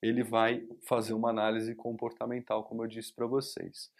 Ele 0.00 0.24
vai 0.24 0.66
fazer 0.86 1.14
uma 1.14 1.30
análise 1.30 1.74
comportamental, 1.74 2.64
como 2.64 2.82
eu 2.82 2.88
disse 2.88 3.12
para 3.12 3.26
vocês. 3.26 3.90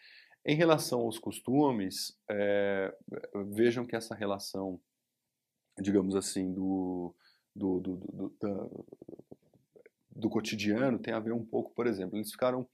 Em 0.44 0.56
relação 0.56 1.00
aos 1.00 1.18
costumes, 1.18 2.18
é, 2.28 2.92
vejam 3.52 3.86
que 3.86 3.94
essa 3.94 4.14
relação, 4.14 4.80
digamos 5.80 6.16
assim, 6.16 6.52
do, 6.52 7.14
do, 7.54 7.78
do, 7.78 7.96
do, 8.40 8.86
do 10.10 10.28
cotidiano 10.28 10.98
tem 10.98 11.14
a 11.14 11.20
ver 11.20 11.32
um 11.32 11.44
pouco, 11.44 11.72
por 11.72 11.86
exemplo, 11.86 12.16
eles 12.18 12.32
ficaram 12.32 12.66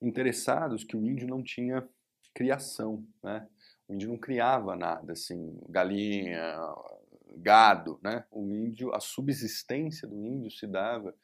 interessados 0.00 0.84
que 0.84 0.96
o 0.96 1.04
índio 1.04 1.26
não 1.28 1.42
tinha 1.42 1.86
criação, 2.34 3.06
né? 3.22 3.46
O 3.88 3.94
índio 3.94 4.08
não 4.08 4.18
criava 4.18 4.74
nada, 4.76 5.12
assim, 5.12 5.58
galinha, 5.68 6.56
gado, 7.36 7.98
né? 8.02 8.24
O 8.30 8.48
índio, 8.50 8.94
a 8.94 9.00
subsistência 9.00 10.08
do 10.08 10.24
índio 10.24 10.50
se 10.50 10.66
dava 10.66 11.14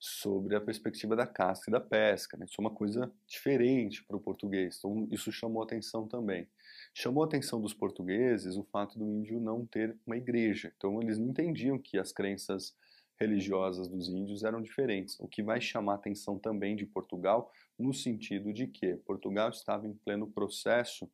sobre 0.00 0.54
a 0.54 0.60
perspectiva 0.60 1.16
da 1.16 1.26
caça 1.26 1.64
e 1.68 1.72
da 1.72 1.80
pesca, 1.80 2.36
né? 2.36 2.46
Isso 2.46 2.54
é 2.58 2.62
uma 2.62 2.74
coisa 2.74 3.12
diferente 3.26 4.04
para 4.04 4.16
o 4.16 4.20
português, 4.20 4.76
então 4.78 5.08
isso 5.10 5.32
chamou 5.32 5.62
atenção 5.62 6.06
também. 6.06 6.48
Chamou 6.94 7.24
atenção 7.24 7.60
dos 7.60 7.74
portugueses 7.74 8.56
o 8.56 8.64
fato 8.64 8.98
do 8.98 9.04
índio 9.04 9.40
não 9.40 9.66
ter 9.66 9.96
uma 10.06 10.16
igreja. 10.16 10.72
Então 10.76 11.00
eles 11.02 11.18
não 11.18 11.28
entendiam 11.28 11.78
que 11.78 11.98
as 11.98 12.12
crenças 12.12 12.74
religiosas 13.20 13.88
dos 13.88 14.08
índios 14.08 14.44
eram 14.44 14.62
diferentes, 14.62 15.18
o 15.18 15.26
que 15.26 15.42
vai 15.42 15.60
chamar 15.60 15.92
a 15.92 15.96
atenção 15.96 16.38
também 16.38 16.76
de 16.76 16.86
Portugal 16.86 17.52
no 17.78 17.92
sentido 17.92 18.52
de 18.52 18.66
que 18.66 18.96
Portugal 18.98 19.50
estava 19.50 19.86
em 19.86 19.92
pleno 19.92 20.26
processo, 20.26 21.10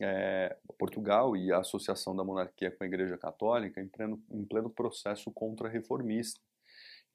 é, 0.00 0.56
Portugal 0.78 1.36
e 1.36 1.52
a 1.52 1.58
associação 1.58 2.14
da 2.14 2.24
monarquia 2.24 2.70
com 2.70 2.84
a 2.84 2.86
Igreja 2.86 3.18
Católica 3.18 3.80
em 3.80 3.88
pleno, 3.88 4.22
em 4.30 4.44
pleno 4.44 4.70
processo 4.70 5.30
contra-reformista, 5.32 6.40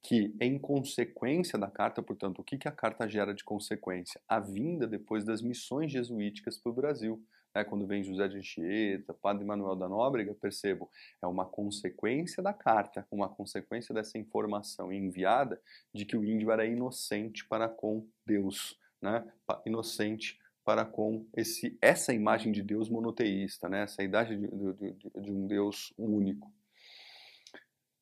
que 0.04 0.36
em 0.40 0.60
consequência 0.60 1.58
da 1.58 1.70
carta, 1.70 2.04
portanto, 2.04 2.40
o 2.40 2.44
que, 2.44 2.58
que 2.58 2.68
a 2.68 2.72
carta 2.72 3.08
gera 3.08 3.34
de 3.34 3.44
consequência? 3.44 4.22
A 4.28 4.40
vinda 4.40 4.86
depois 4.86 5.26
das 5.26 5.42
missões 5.42 5.92
jesuíticas 5.92 6.58
para 6.58 6.72
o 6.72 6.76
Brasil 6.76 7.24
né, 7.56 7.64
quando 7.64 7.88
vem 7.88 8.04
José 8.04 8.28
de 8.28 8.38
Anchieta, 8.38 9.14
Padre 9.14 9.46
Manuel 9.46 9.76
da 9.76 9.88
Nóbrega, 9.88 10.36
percebo, 10.36 10.92
é 11.22 11.28
uma 11.28 11.46
consequência 11.46 12.44
da 12.44 12.54
carta, 12.54 13.08
uma 13.10 13.30
consequência 13.30 13.96
dessa 13.96 14.18
informação 14.18 14.92
enviada 14.92 15.62
de 15.94 16.04
que 16.06 16.18
o 16.18 16.26
índio 16.26 16.52
era 16.52 16.66
inocente 16.66 17.48
para 17.48 17.70
com 17.70 18.06
Deus, 18.26 18.78
né, 19.02 19.26
inocente 19.66 20.38
para 20.66 20.84
com 20.84 21.26
esse, 21.36 21.78
essa 21.82 22.14
imagem 22.14 22.52
de 22.52 22.62
Deus 22.62 22.90
monoteísta, 22.90 23.70
né, 23.70 23.84
essa 23.84 24.04
idade 24.04 24.36
de, 24.36 24.48
de, 24.48 25.22
de 25.22 25.32
um 25.32 25.48
Deus 25.48 25.94
único. 25.98 26.52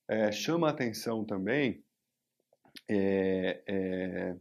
É, 0.07 0.31
chama 0.31 0.67
a 0.67 0.71
atenção 0.71 1.23
também 1.23 1.83
é, 2.89 3.63
é, 3.67 4.35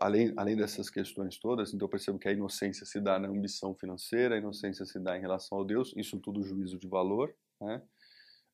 além, 0.00 0.32
além 0.36 0.56
dessas 0.56 0.90
questões 0.90 1.38
todas, 1.38 1.72
então 1.72 1.86
eu 1.86 1.90
percebo 1.90 2.18
que 2.18 2.28
a 2.28 2.32
inocência 2.32 2.84
se 2.86 3.00
dá 3.00 3.18
na 3.18 3.28
ambição 3.28 3.74
financeira, 3.74 4.34
a 4.34 4.38
inocência 4.38 4.84
se 4.84 4.98
dá 4.98 5.16
em 5.16 5.20
relação 5.20 5.58
ao 5.58 5.64
Deus, 5.64 5.94
isso 5.96 6.18
tudo 6.20 6.42
juízo 6.42 6.78
de 6.78 6.88
valor, 6.88 7.34
né? 7.60 7.82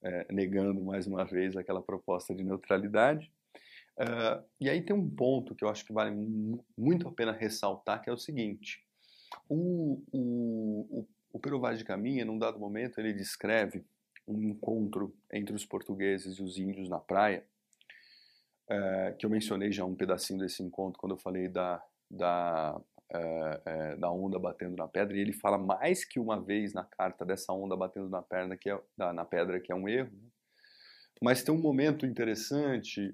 é, 0.02 0.26
negando 0.32 0.82
mais 0.82 1.06
uma 1.06 1.24
vez 1.24 1.56
aquela 1.56 1.82
proposta 1.82 2.34
de 2.34 2.44
neutralidade. 2.44 3.32
Uh, 3.96 4.44
e 4.60 4.70
aí 4.70 4.80
tem 4.80 4.94
um 4.94 5.10
ponto 5.10 5.56
que 5.56 5.64
eu 5.64 5.68
acho 5.68 5.84
que 5.84 5.92
vale 5.92 6.14
muito 6.76 7.08
a 7.08 7.12
pena 7.12 7.32
ressaltar, 7.32 8.00
que 8.00 8.08
é 8.08 8.12
o 8.12 8.18
seguinte: 8.18 8.84
o, 9.48 10.02
o, 10.12 11.00
o, 11.00 11.08
o 11.32 11.40
Pero 11.40 11.58
Vaz 11.58 11.78
de 11.78 11.84
Caminha, 11.84 12.24
num 12.24 12.38
dado 12.38 12.60
momento, 12.60 13.00
ele 13.00 13.12
descreve 13.12 13.84
um 14.26 14.40
encontro 14.42 15.16
entre 15.32 15.54
os 15.54 15.64
portugueses 15.64 16.38
e 16.38 16.42
os 16.42 16.58
índios 16.58 16.88
na 16.88 17.00
praia, 17.00 17.44
é, 18.68 19.14
que 19.18 19.24
eu 19.24 19.30
mencionei 19.30 19.72
já 19.72 19.84
um 19.84 19.94
pedacinho 19.94 20.38
desse 20.38 20.62
encontro 20.62 20.98
quando 20.98 21.12
eu 21.12 21.18
falei 21.18 21.48
da, 21.48 21.82
da, 22.10 22.80
é, 23.10 23.60
é, 23.64 23.96
da 23.96 24.10
onda 24.10 24.38
batendo 24.38 24.76
na 24.76 24.86
pedra, 24.86 25.16
e 25.16 25.20
ele 25.20 25.32
fala 25.32 25.56
mais 25.58 26.04
que 26.04 26.20
uma 26.20 26.40
vez 26.40 26.72
na 26.74 26.84
carta 26.84 27.24
dessa 27.24 27.52
onda 27.52 27.76
batendo 27.76 28.08
na, 28.08 28.22
perna, 28.22 28.56
que 28.56 28.70
é, 28.70 28.78
na 28.96 29.24
pedra, 29.24 29.60
que 29.60 29.72
é 29.72 29.74
um 29.74 29.88
erro. 29.88 30.10
Né? 30.12 30.28
Mas 31.20 31.42
tem 31.42 31.52
um 31.52 31.60
momento 31.60 32.06
interessante 32.06 33.12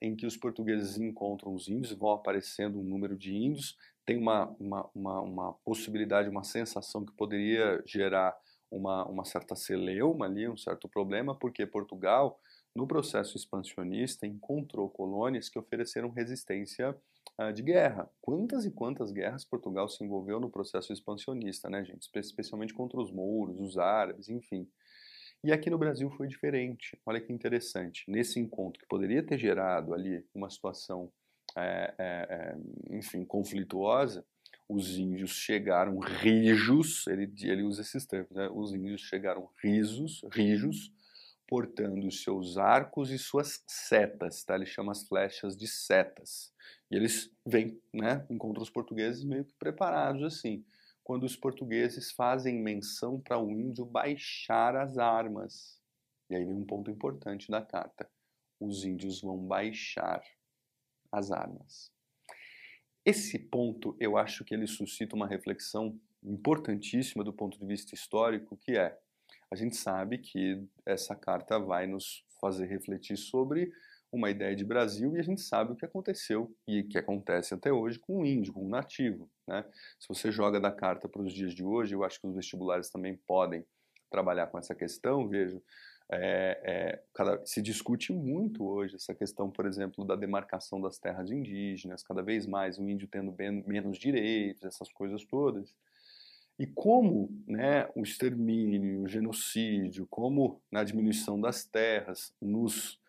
em 0.00 0.16
que 0.16 0.24
os 0.24 0.34
portugueses 0.34 0.96
encontram 0.96 1.52
os 1.52 1.68
índios, 1.68 1.92
vão 1.92 2.12
aparecendo 2.12 2.80
um 2.80 2.82
número 2.82 3.18
de 3.18 3.36
índios, 3.36 3.76
tem 4.06 4.16
uma, 4.16 4.46
uma, 4.58 4.90
uma, 4.94 5.20
uma 5.20 5.52
possibilidade, 5.62 6.30
uma 6.30 6.42
sensação 6.42 7.04
que 7.04 7.12
poderia 7.12 7.82
gerar 7.84 8.34
uma, 8.70 9.04
uma 9.04 9.24
certa 9.26 9.54
celeuma 9.54 10.24
ali, 10.24 10.48
um 10.48 10.56
certo 10.56 10.88
problema, 10.88 11.34
porque 11.34 11.66
Portugal 11.66 12.40
no 12.74 12.86
processo 12.86 13.36
expansionista, 13.36 14.26
encontrou 14.26 14.88
colônias 14.88 15.48
que 15.48 15.58
ofereceram 15.58 16.10
resistência 16.10 16.96
uh, 17.40 17.52
de 17.52 17.62
guerra. 17.62 18.08
Quantas 18.20 18.64
e 18.64 18.70
quantas 18.70 19.10
guerras 19.10 19.44
Portugal 19.44 19.88
se 19.88 20.04
envolveu 20.04 20.38
no 20.38 20.50
processo 20.50 20.92
expansionista, 20.92 21.68
né, 21.68 21.84
gente? 21.84 22.08
Especialmente 22.14 22.74
contra 22.74 23.00
os 23.00 23.10
mouros, 23.10 23.60
os 23.60 23.78
árabes, 23.78 24.28
enfim. 24.28 24.68
E 25.42 25.52
aqui 25.52 25.70
no 25.70 25.78
Brasil 25.78 26.10
foi 26.10 26.26
diferente. 26.26 26.98
Olha 27.06 27.20
que 27.20 27.32
interessante. 27.32 28.04
Nesse 28.08 28.40
encontro, 28.40 28.80
que 28.80 28.88
poderia 28.88 29.22
ter 29.22 29.38
gerado 29.38 29.94
ali 29.94 30.24
uma 30.34 30.50
situação, 30.50 31.12
é, 31.56 31.94
é, 31.98 32.26
é, 32.28 32.96
enfim, 32.96 33.24
conflituosa, 33.24 34.24
os 34.68 34.98
índios 34.98 35.30
chegaram 35.30 35.98
rijos, 35.98 37.06
ele, 37.06 37.32
ele 37.42 37.62
usa 37.62 37.80
esses 37.80 38.04
termos, 38.04 38.30
né? 38.32 38.50
os 38.52 38.74
índios 38.74 39.00
chegaram 39.00 39.48
risos, 39.62 40.22
rijos, 40.30 40.92
portando 41.48 42.10
seus 42.12 42.58
arcos 42.58 43.10
e 43.10 43.18
suas 43.18 43.64
setas, 43.66 44.44
tá? 44.44 44.54
Ele 44.54 44.66
chama 44.66 44.92
as 44.92 45.02
flechas 45.08 45.56
de 45.56 45.66
setas. 45.66 46.52
E 46.90 46.96
eles 46.96 47.34
vêm, 47.44 47.80
né, 47.92 48.26
encontram 48.28 48.62
os 48.62 48.68
portugueses 48.70 49.24
meio 49.24 49.46
que 49.46 49.54
preparados 49.54 50.22
assim. 50.22 50.62
Quando 51.02 51.24
os 51.24 51.34
portugueses 51.34 52.12
fazem 52.12 52.62
menção 52.62 53.18
para 53.18 53.38
o 53.38 53.50
índio 53.50 53.86
baixar 53.86 54.76
as 54.76 54.98
armas. 54.98 55.80
E 56.28 56.36
aí 56.36 56.44
vem 56.44 56.54
um 56.54 56.66
ponto 56.66 56.90
importante 56.90 57.50
da 57.50 57.62
carta. 57.62 58.10
Os 58.60 58.84
índios 58.84 59.22
vão 59.22 59.38
baixar 59.38 60.22
as 61.10 61.32
armas. 61.32 61.90
esse 63.06 63.38
ponto 63.38 63.96
eu 63.98 64.18
acho 64.18 64.44
que 64.44 64.52
ele 64.52 64.66
suscita 64.66 65.16
uma 65.16 65.26
reflexão 65.26 65.98
importantíssima 66.22 67.24
do 67.24 67.32
ponto 67.32 67.58
de 67.58 67.64
vista 67.64 67.94
histórico, 67.94 68.54
que 68.58 68.76
é 68.76 68.98
a 69.50 69.56
gente 69.56 69.76
sabe 69.76 70.18
que 70.18 70.66
essa 70.84 71.14
carta 71.14 71.58
vai 71.58 71.86
nos 71.86 72.24
fazer 72.40 72.66
refletir 72.66 73.16
sobre 73.16 73.72
uma 74.10 74.30
ideia 74.30 74.56
de 74.56 74.64
Brasil 74.64 75.14
e 75.14 75.18
a 75.18 75.22
gente 75.22 75.40
sabe 75.40 75.72
o 75.72 75.76
que 75.76 75.84
aconteceu 75.84 76.54
e 76.66 76.82
que 76.82 76.96
acontece 76.96 77.52
até 77.54 77.72
hoje 77.72 77.98
com 77.98 78.20
o 78.20 78.26
índio, 78.26 78.52
com 78.52 78.64
o 78.64 78.68
nativo. 78.68 79.28
Né? 79.46 79.64
Se 79.98 80.08
você 80.08 80.30
joga 80.30 80.60
da 80.60 80.72
carta 80.72 81.08
para 81.08 81.22
os 81.22 81.32
dias 81.32 81.54
de 81.54 81.62
hoje, 81.62 81.94
eu 81.94 82.04
acho 82.04 82.20
que 82.20 82.26
os 82.26 82.34
vestibulares 82.34 82.90
também 82.90 83.16
podem 83.26 83.64
trabalhar 84.10 84.46
com 84.46 84.58
essa 84.58 84.74
questão. 84.74 85.28
Vejo, 85.28 85.62
é, 86.10 86.60
é, 86.64 87.02
cada, 87.12 87.44
se 87.44 87.60
discute 87.60 88.12
muito 88.12 88.66
hoje 88.66 88.96
essa 88.96 89.14
questão, 89.14 89.50
por 89.50 89.66
exemplo, 89.66 90.04
da 90.06 90.16
demarcação 90.16 90.80
das 90.80 90.98
terras 90.98 91.30
indígenas, 91.30 92.02
cada 92.02 92.22
vez 92.22 92.46
mais 92.46 92.78
o 92.78 92.88
índio 92.88 93.08
tendo 93.08 93.30
bem, 93.30 93.62
menos 93.66 93.98
direitos, 93.98 94.64
essas 94.64 94.90
coisas 94.90 95.22
todas. 95.24 95.74
E 96.58 96.66
como 96.66 97.30
né, 97.46 97.88
o 97.94 98.02
extermínio, 98.02 99.02
o 99.02 99.08
genocídio, 99.08 100.06
como 100.10 100.60
na 100.70 100.82
diminuição 100.82 101.40
das 101.40 101.64
terras 101.64 102.34
nos 102.40 103.00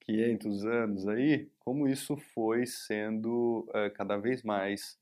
500 0.00 0.66
anos 0.66 1.08
aí, 1.08 1.48
como 1.60 1.88
isso 1.88 2.16
foi 2.16 2.66
sendo 2.66 3.66
uh, 3.70 3.90
cada 3.94 4.16
vez 4.16 4.42
mais 4.42 4.98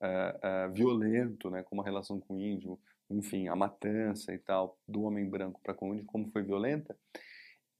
uh, 0.00 0.68
uh, 0.68 0.72
violento, 0.72 1.50
né, 1.50 1.62
como 1.64 1.82
a 1.82 1.84
relação 1.84 2.20
com 2.20 2.36
o 2.36 2.40
índio, 2.40 2.78
enfim, 3.10 3.48
a 3.48 3.56
matança 3.56 4.32
e 4.32 4.38
tal 4.38 4.78
do 4.86 5.02
homem 5.02 5.28
branco 5.28 5.60
para 5.62 5.74
com 5.74 5.90
o 5.90 5.94
índio, 5.94 6.06
como 6.06 6.30
foi 6.30 6.42
violenta, 6.42 6.96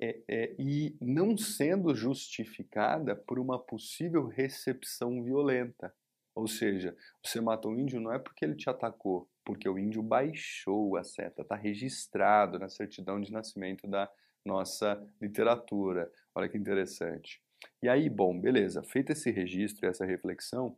é, 0.01 0.19
é, 0.27 0.55
e 0.59 0.97
não 1.01 1.37
sendo 1.37 1.95
justificada 1.95 3.15
por 3.15 3.39
uma 3.39 3.59
possível 3.59 4.27
recepção 4.27 5.23
violenta. 5.23 5.95
Ou 6.35 6.47
seja, 6.47 6.97
você 7.25 7.41
matou 7.41 7.73
o 7.73 7.79
índio 7.79 8.01
não 8.01 8.13
é 8.13 8.19
porque 8.19 8.45
ele 8.45 8.55
te 8.55 8.71
atacou, 8.71 9.29
porque 9.45 9.69
o 9.69 9.79
índio 9.79 10.03
baixou 10.03 10.97
a 10.97 11.05
seta, 11.05 11.43
está 11.43 11.57
registrado 11.57 12.59
na 12.59 12.69
certidão 12.69 13.21
de 13.21 13.33
nascimento 13.33 13.87
da 13.87 14.11
nossa 14.45 15.03
literatura. 15.21 16.11
Olha 16.35 16.49
que 16.49 16.57
interessante. 16.57 17.43
E 17.83 17.89
aí, 17.89 18.09
bom, 18.09 18.39
beleza, 18.39 18.83
feito 18.83 19.13
esse 19.13 19.31
registro 19.31 19.85
e 19.85 19.89
essa 19.89 20.07
reflexão, 20.07 20.77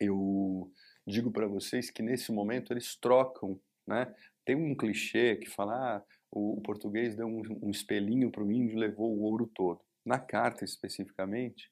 eu 0.00 0.70
digo 1.06 1.30
para 1.30 1.46
vocês 1.46 1.90
que 1.90 2.02
nesse 2.02 2.30
momento 2.30 2.72
eles 2.72 2.94
trocam, 2.94 3.60
né? 3.86 4.14
Tem 4.44 4.54
um 4.54 4.76
clichê 4.76 5.36
que 5.36 5.48
fala, 5.48 5.96
ah, 5.96 6.02
o, 6.30 6.60
português 6.62 7.16
deu 7.16 7.26
um, 7.26 7.42
um 7.62 7.70
espelhinho 7.70 8.30
para 8.30 8.42
o 8.42 8.52
índio 8.52 8.76
e 8.76 8.80
levou 8.80 9.14
o 9.14 9.22
ouro 9.22 9.50
todo. 9.54 9.80
Na 10.04 10.18
carta 10.18 10.64
especificamente, 10.64 11.70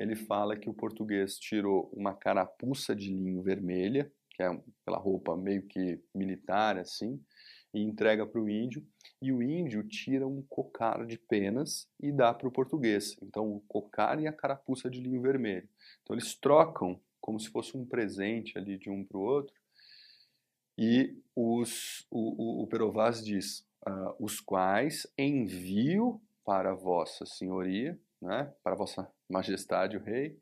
ele 0.00 0.16
fala 0.16 0.56
que 0.56 0.70
o 0.70 0.72
português 0.72 1.38
tirou 1.38 1.90
uma 1.92 2.14
carapuça 2.14 2.96
de 2.96 3.10
linho 3.10 3.42
vermelha, 3.42 4.10
que 4.30 4.42
é 4.42 4.46
aquela 4.46 4.98
roupa 4.98 5.36
meio 5.36 5.62
que 5.66 6.00
militar 6.14 6.78
assim, 6.78 7.22
e 7.74 7.82
entrega 7.82 8.26
para 8.26 8.40
o 8.40 8.48
índio, 8.48 8.82
e 9.20 9.30
o 9.30 9.42
índio 9.42 9.86
tira 9.86 10.26
um 10.26 10.40
cocar 10.48 11.04
de 11.04 11.18
penas 11.18 11.86
e 12.02 12.10
dá 12.10 12.32
para 12.32 12.48
o 12.48 12.50
português. 12.50 13.14
Então, 13.22 13.52
o 13.52 13.60
cocar 13.68 14.18
e 14.18 14.26
a 14.26 14.32
carapuça 14.32 14.88
de 14.88 15.02
linho 15.02 15.20
vermelho. 15.20 15.68
Então, 16.02 16.16
eles 16.16 16.34
trocam 16.34 16.98
como 17.20 17.38
se 17.38 17.50
fosse 17.50 17.76
um 17.76 17.84
presente 17.84 18.56
ali 18.56 18.78
de 18.78 18.88
um 18.88 19.04
para 19.04 19.18
o 19.18 19.20
outro, 19.20 19.54
e 20.78 21.14
os, 21.36 22.06
o, 22.10 22.62
o, 22.62 22.62
o 22.62 22.66
Perovaz 22.66 23.22
diz, 23.22 23.66
uh, 23.86 24.16
os 24.18 24.40
quais 24.40 25.06
envio 25.18 26.18
para 26.42 26.72
vossa 26.72 27.26
senhoria, 27.26 28.00
né, 28.20 28.52
para 28.62 28.76
vossa 28.76 29.10
majestade 29.28 29.96
o 29.96 30.02
rei, 30.02 30.38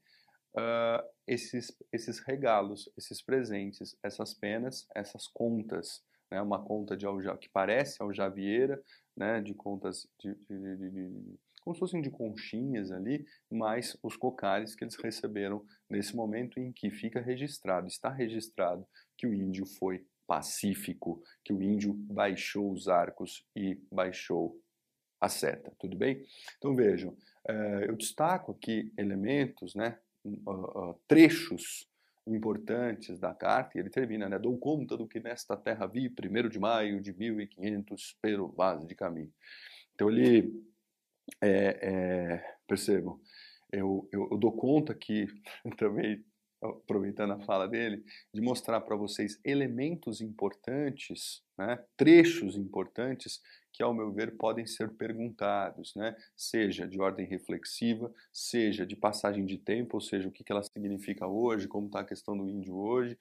uh, 0.56 1.02
esses, 1.26 1.76
esses 1.92 2.18
regalos, 2.20 2.90
esses 2.96 3.22
presentes, 3.22 3.96
essas 4.02 4.34
penas, 4.34 4.86
essas 4.94 5.26
contas, 5.28 6.02
né, 6.30 6.40
uma 6.42 6.62
conta 6.62 6.96
de 6.96 7.06
que 7.40 7.48
parece 7.48 8.02
aljavieira, 8.02 8.82
né, 9.16 9.40
de 9.40 9.54
contas 9.54 10.08
de, 10.18 10.34
de, 10.34 10.76
de, 10.76 10.90
de, 10.90 11.38
como 11.62 11.74
se 11.74 11.80
fossem 11.80 12.00
de 12.00 12.10
conchinhas 12.10 12.90
ali, 12.90 13.26
mais 13.50 13.96
os 14.02 14.16
cocares 14.16 14.74
que 14.74 14.84
eles 14.84 14.96
receberam 14.96 15.64
nesse 15.88 16.16
momento 16.16 16.58
em 16.58 16.72
que 16.72 16.90
fica 16.90 17.20
registrado, 17.20 17.86
está 17.86 18.08
registrado 18.08 18.86
que 19.16 19.26
o 19.26 19.34
índio 19.34 19.66
foi 19.66 20.06
pacífico, 20.26 21.22
que 21.44 21.52
o 21.52 21.62
índio 21.62 21.94
baixou 21.94 22.70
os 22.70 22.88
arcos 22.88 23.44
e 23.56 23.80
baixou 23.90 24.58
a 25.20 25.28
seta, 25.28 25.72
tudo 25.78 25.96
bem? 25.96 26.24
Então 26.56 26.74
vejam, 26.74 27.16
eh, 27.48 27.86
eu 27.88 27.96
destaco 27.96 28.52
aqui 28.52 28.92
elementos, 28.96 29.74
né, 29.74 29.98
trechos 31.06 31.88
importantes 32.26 33.18
da 33.18 33.34
carta, 33.34 33.76
e 33.76 33.80
ele 33.80 33.90
termina, 33.90 34.28
né, 34.28 34.38
dou 34.38 34.56
conta 34.58 34.96
do 34.96 35.08
que 35.08 35.20
nesta 35.20 35.56
terra 35.56 35.86
vi, 35.86 36.08
1 36.08 36.48
de 36.48 36.58
maio 36.58 37.00
de 37.00 37.12
1500, 37.12 38.16
pelo 38.20 38.48
vaso 38.48 38.86
de 38.86 38.94
caminho. 38.94 39.32
Então 39.94 40.10
ele, 40.10 40.52
é, 41.40 41.78
é, 41.82 42.56
percebam, 42.66 43.18
eu, 43.72 44.08
eu, 44.12 44.28
eu, 44.30 44.38
dou 44.38 44.52
conta 44.52 44.94
que, 44.94 45.26
também 45.76 46.24
aproveitando 46.60 47.32
a 47.32 47.40
fala 47.40 47.68
dele, 47.68 48.04
de 48.32 48.40
mostrar 48.40 48.80
para 48.80 48.96
vocês 48.96 49.38
elementos 49.44 50.20
importantes, 50.20 51.42
né, 51.56 51.78
trechos 51.96 52.56
importantes 52.56 53.40
que, 53.72 53.82
ao 53.82 53.94
meu 53.94 54.12
ver, 54.12 54.36
podem 54.36 54.66
ser 54.66 54.90
perguntados, 54.90 55.94
né? 55.94 56.16
seja 56.36 56.86
de 56.86 57.00
ordem 57.00 57.24
reflexiva, 57.24 58.12
seja 58.32 58.84
de 58.84 58.96
passagem 58.96 59.46
de 59.46 59.56
tempo, 59.56 59.98
ou 59.98 60.00
seja, 60.00 60.28
o 60.28 60.32
que 60.32 60.42
ela 60.50 60.64
significa 60.64 61.28
hoje, 61.28 61.68
como 61.68 61.86
está 61.86 62.00
a 62.00 62.04
questão 62.04 62.36
do 62.36 62.48
índio 62.48 62.74
hoje, 62.74 63.16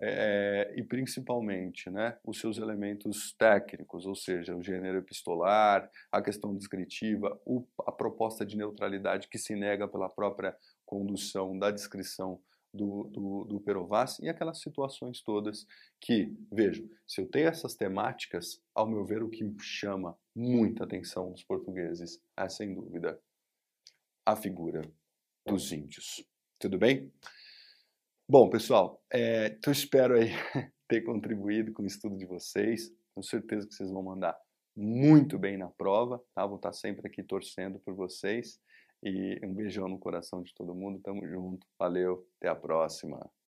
é, 0.00 0.74
e 0.76 0.82
principalmente 0.84 1.90
né, 1.90 2.16
os 2.24 2.38
seus 2.38 2.58
elementos 2.58 3.32
técnicos, 3.32 4.06
ou 4.06 4.14
seja, 4.14 4.54
o 4.54 4.62
gênero 4.62 4.98
epistolar, 4.98 5.90
a 6.12 6.22
questão 6.22 6.54
descritiva, 6.54 7.40
o, 7.44 7.66
a 7.84 7.90
proposta 7.90 8.46
de 8.46 8.56
neutralidade 8.56 9.26
que 9.26 9.38
se 9.38 9.56
nega 9.56 9.88
pela 9.88 10.08
própria 10.08 10.54
condução 10.84 11.58
da 11.58 11.70
descrição 11.70 12.40
do, 12.76 13.04
do, 13.04 13.44
do 13.44 13.60
Perovaz 13.60 14.18
e 14.20 14.28
aquelas 14.28 14.60
situações 14.60 15.22
todas 15.22 15.66
que, 16.00 16.32
vejo, 16.52 16.88
se 17.06 17.20
eu 17.20 17.26
tenho 17.26 17.48
essas 17.48 17.74
temáticas, 17.74 18.62
ao 18.74 18.88
meu 18.88 19.04
ver, 19.04 19.22
o 19.22 19.30
que 19.30 19.44
chama 19.60 20.16
muita 20.34 20.84
atenção 20.84 21.32
dos 21.32 21.42
portugueses 21.42 22.22
é, 22.36 22.48
sem 22.48 22.74
dúvida, 22.74 23.20
a 24.24 24.36
figura 24.36 24.82
dos 25.46 25.72
índios. 25.72 26.24
Tudo 26.58 26.78
bem? 26.78 27.12
Bom, 28.28 28.50
pessoal, 28.50 29.02
é, 29.10 29.46
então 29.46 29.72
espero 29.72 30.16
aí 30.16 30.30
ter 30.88 31.02
contribuído 31.02 31.72
com 31.72 31.82
o 31.82 31.86
estudo 31.86 32.16
de 32.16 32.26
vocês. 32.26 32.88
Tenho 33.14 33.24
certeza 33.24 33.66
que 33.66 33.74
vocês 33.74 33.90
vão 33.90 34.02
mandar 34.02 34.36
muito 34.76 35.38
bem 35.38 35.56
na 35.56 35.70
prova, 35.70 36.22
tá? 36.34 36.44
Vou 36.44 36.56
estar 36.56 36.72
sempre 36.72 37.06
aqui 37.06 37.22
torcendo 37.22 37.78
por 37.78 37.94
vocês. 37.94 38.60
E 39.02 39.38
um 39.44 39.52
beijão 39.54 39.88
no 39.88 39.98
coração 39.98 40.42
de 40.42 40.54
todo 40.54 40.74
mundo. 40.74 41.00
Tamo 41.00 41.26
junto. 41.26 41.66
Valeu. 41.78 42.26
Até 42.38 42.48
a 42.48 42.54
próxima. 42.54 43.30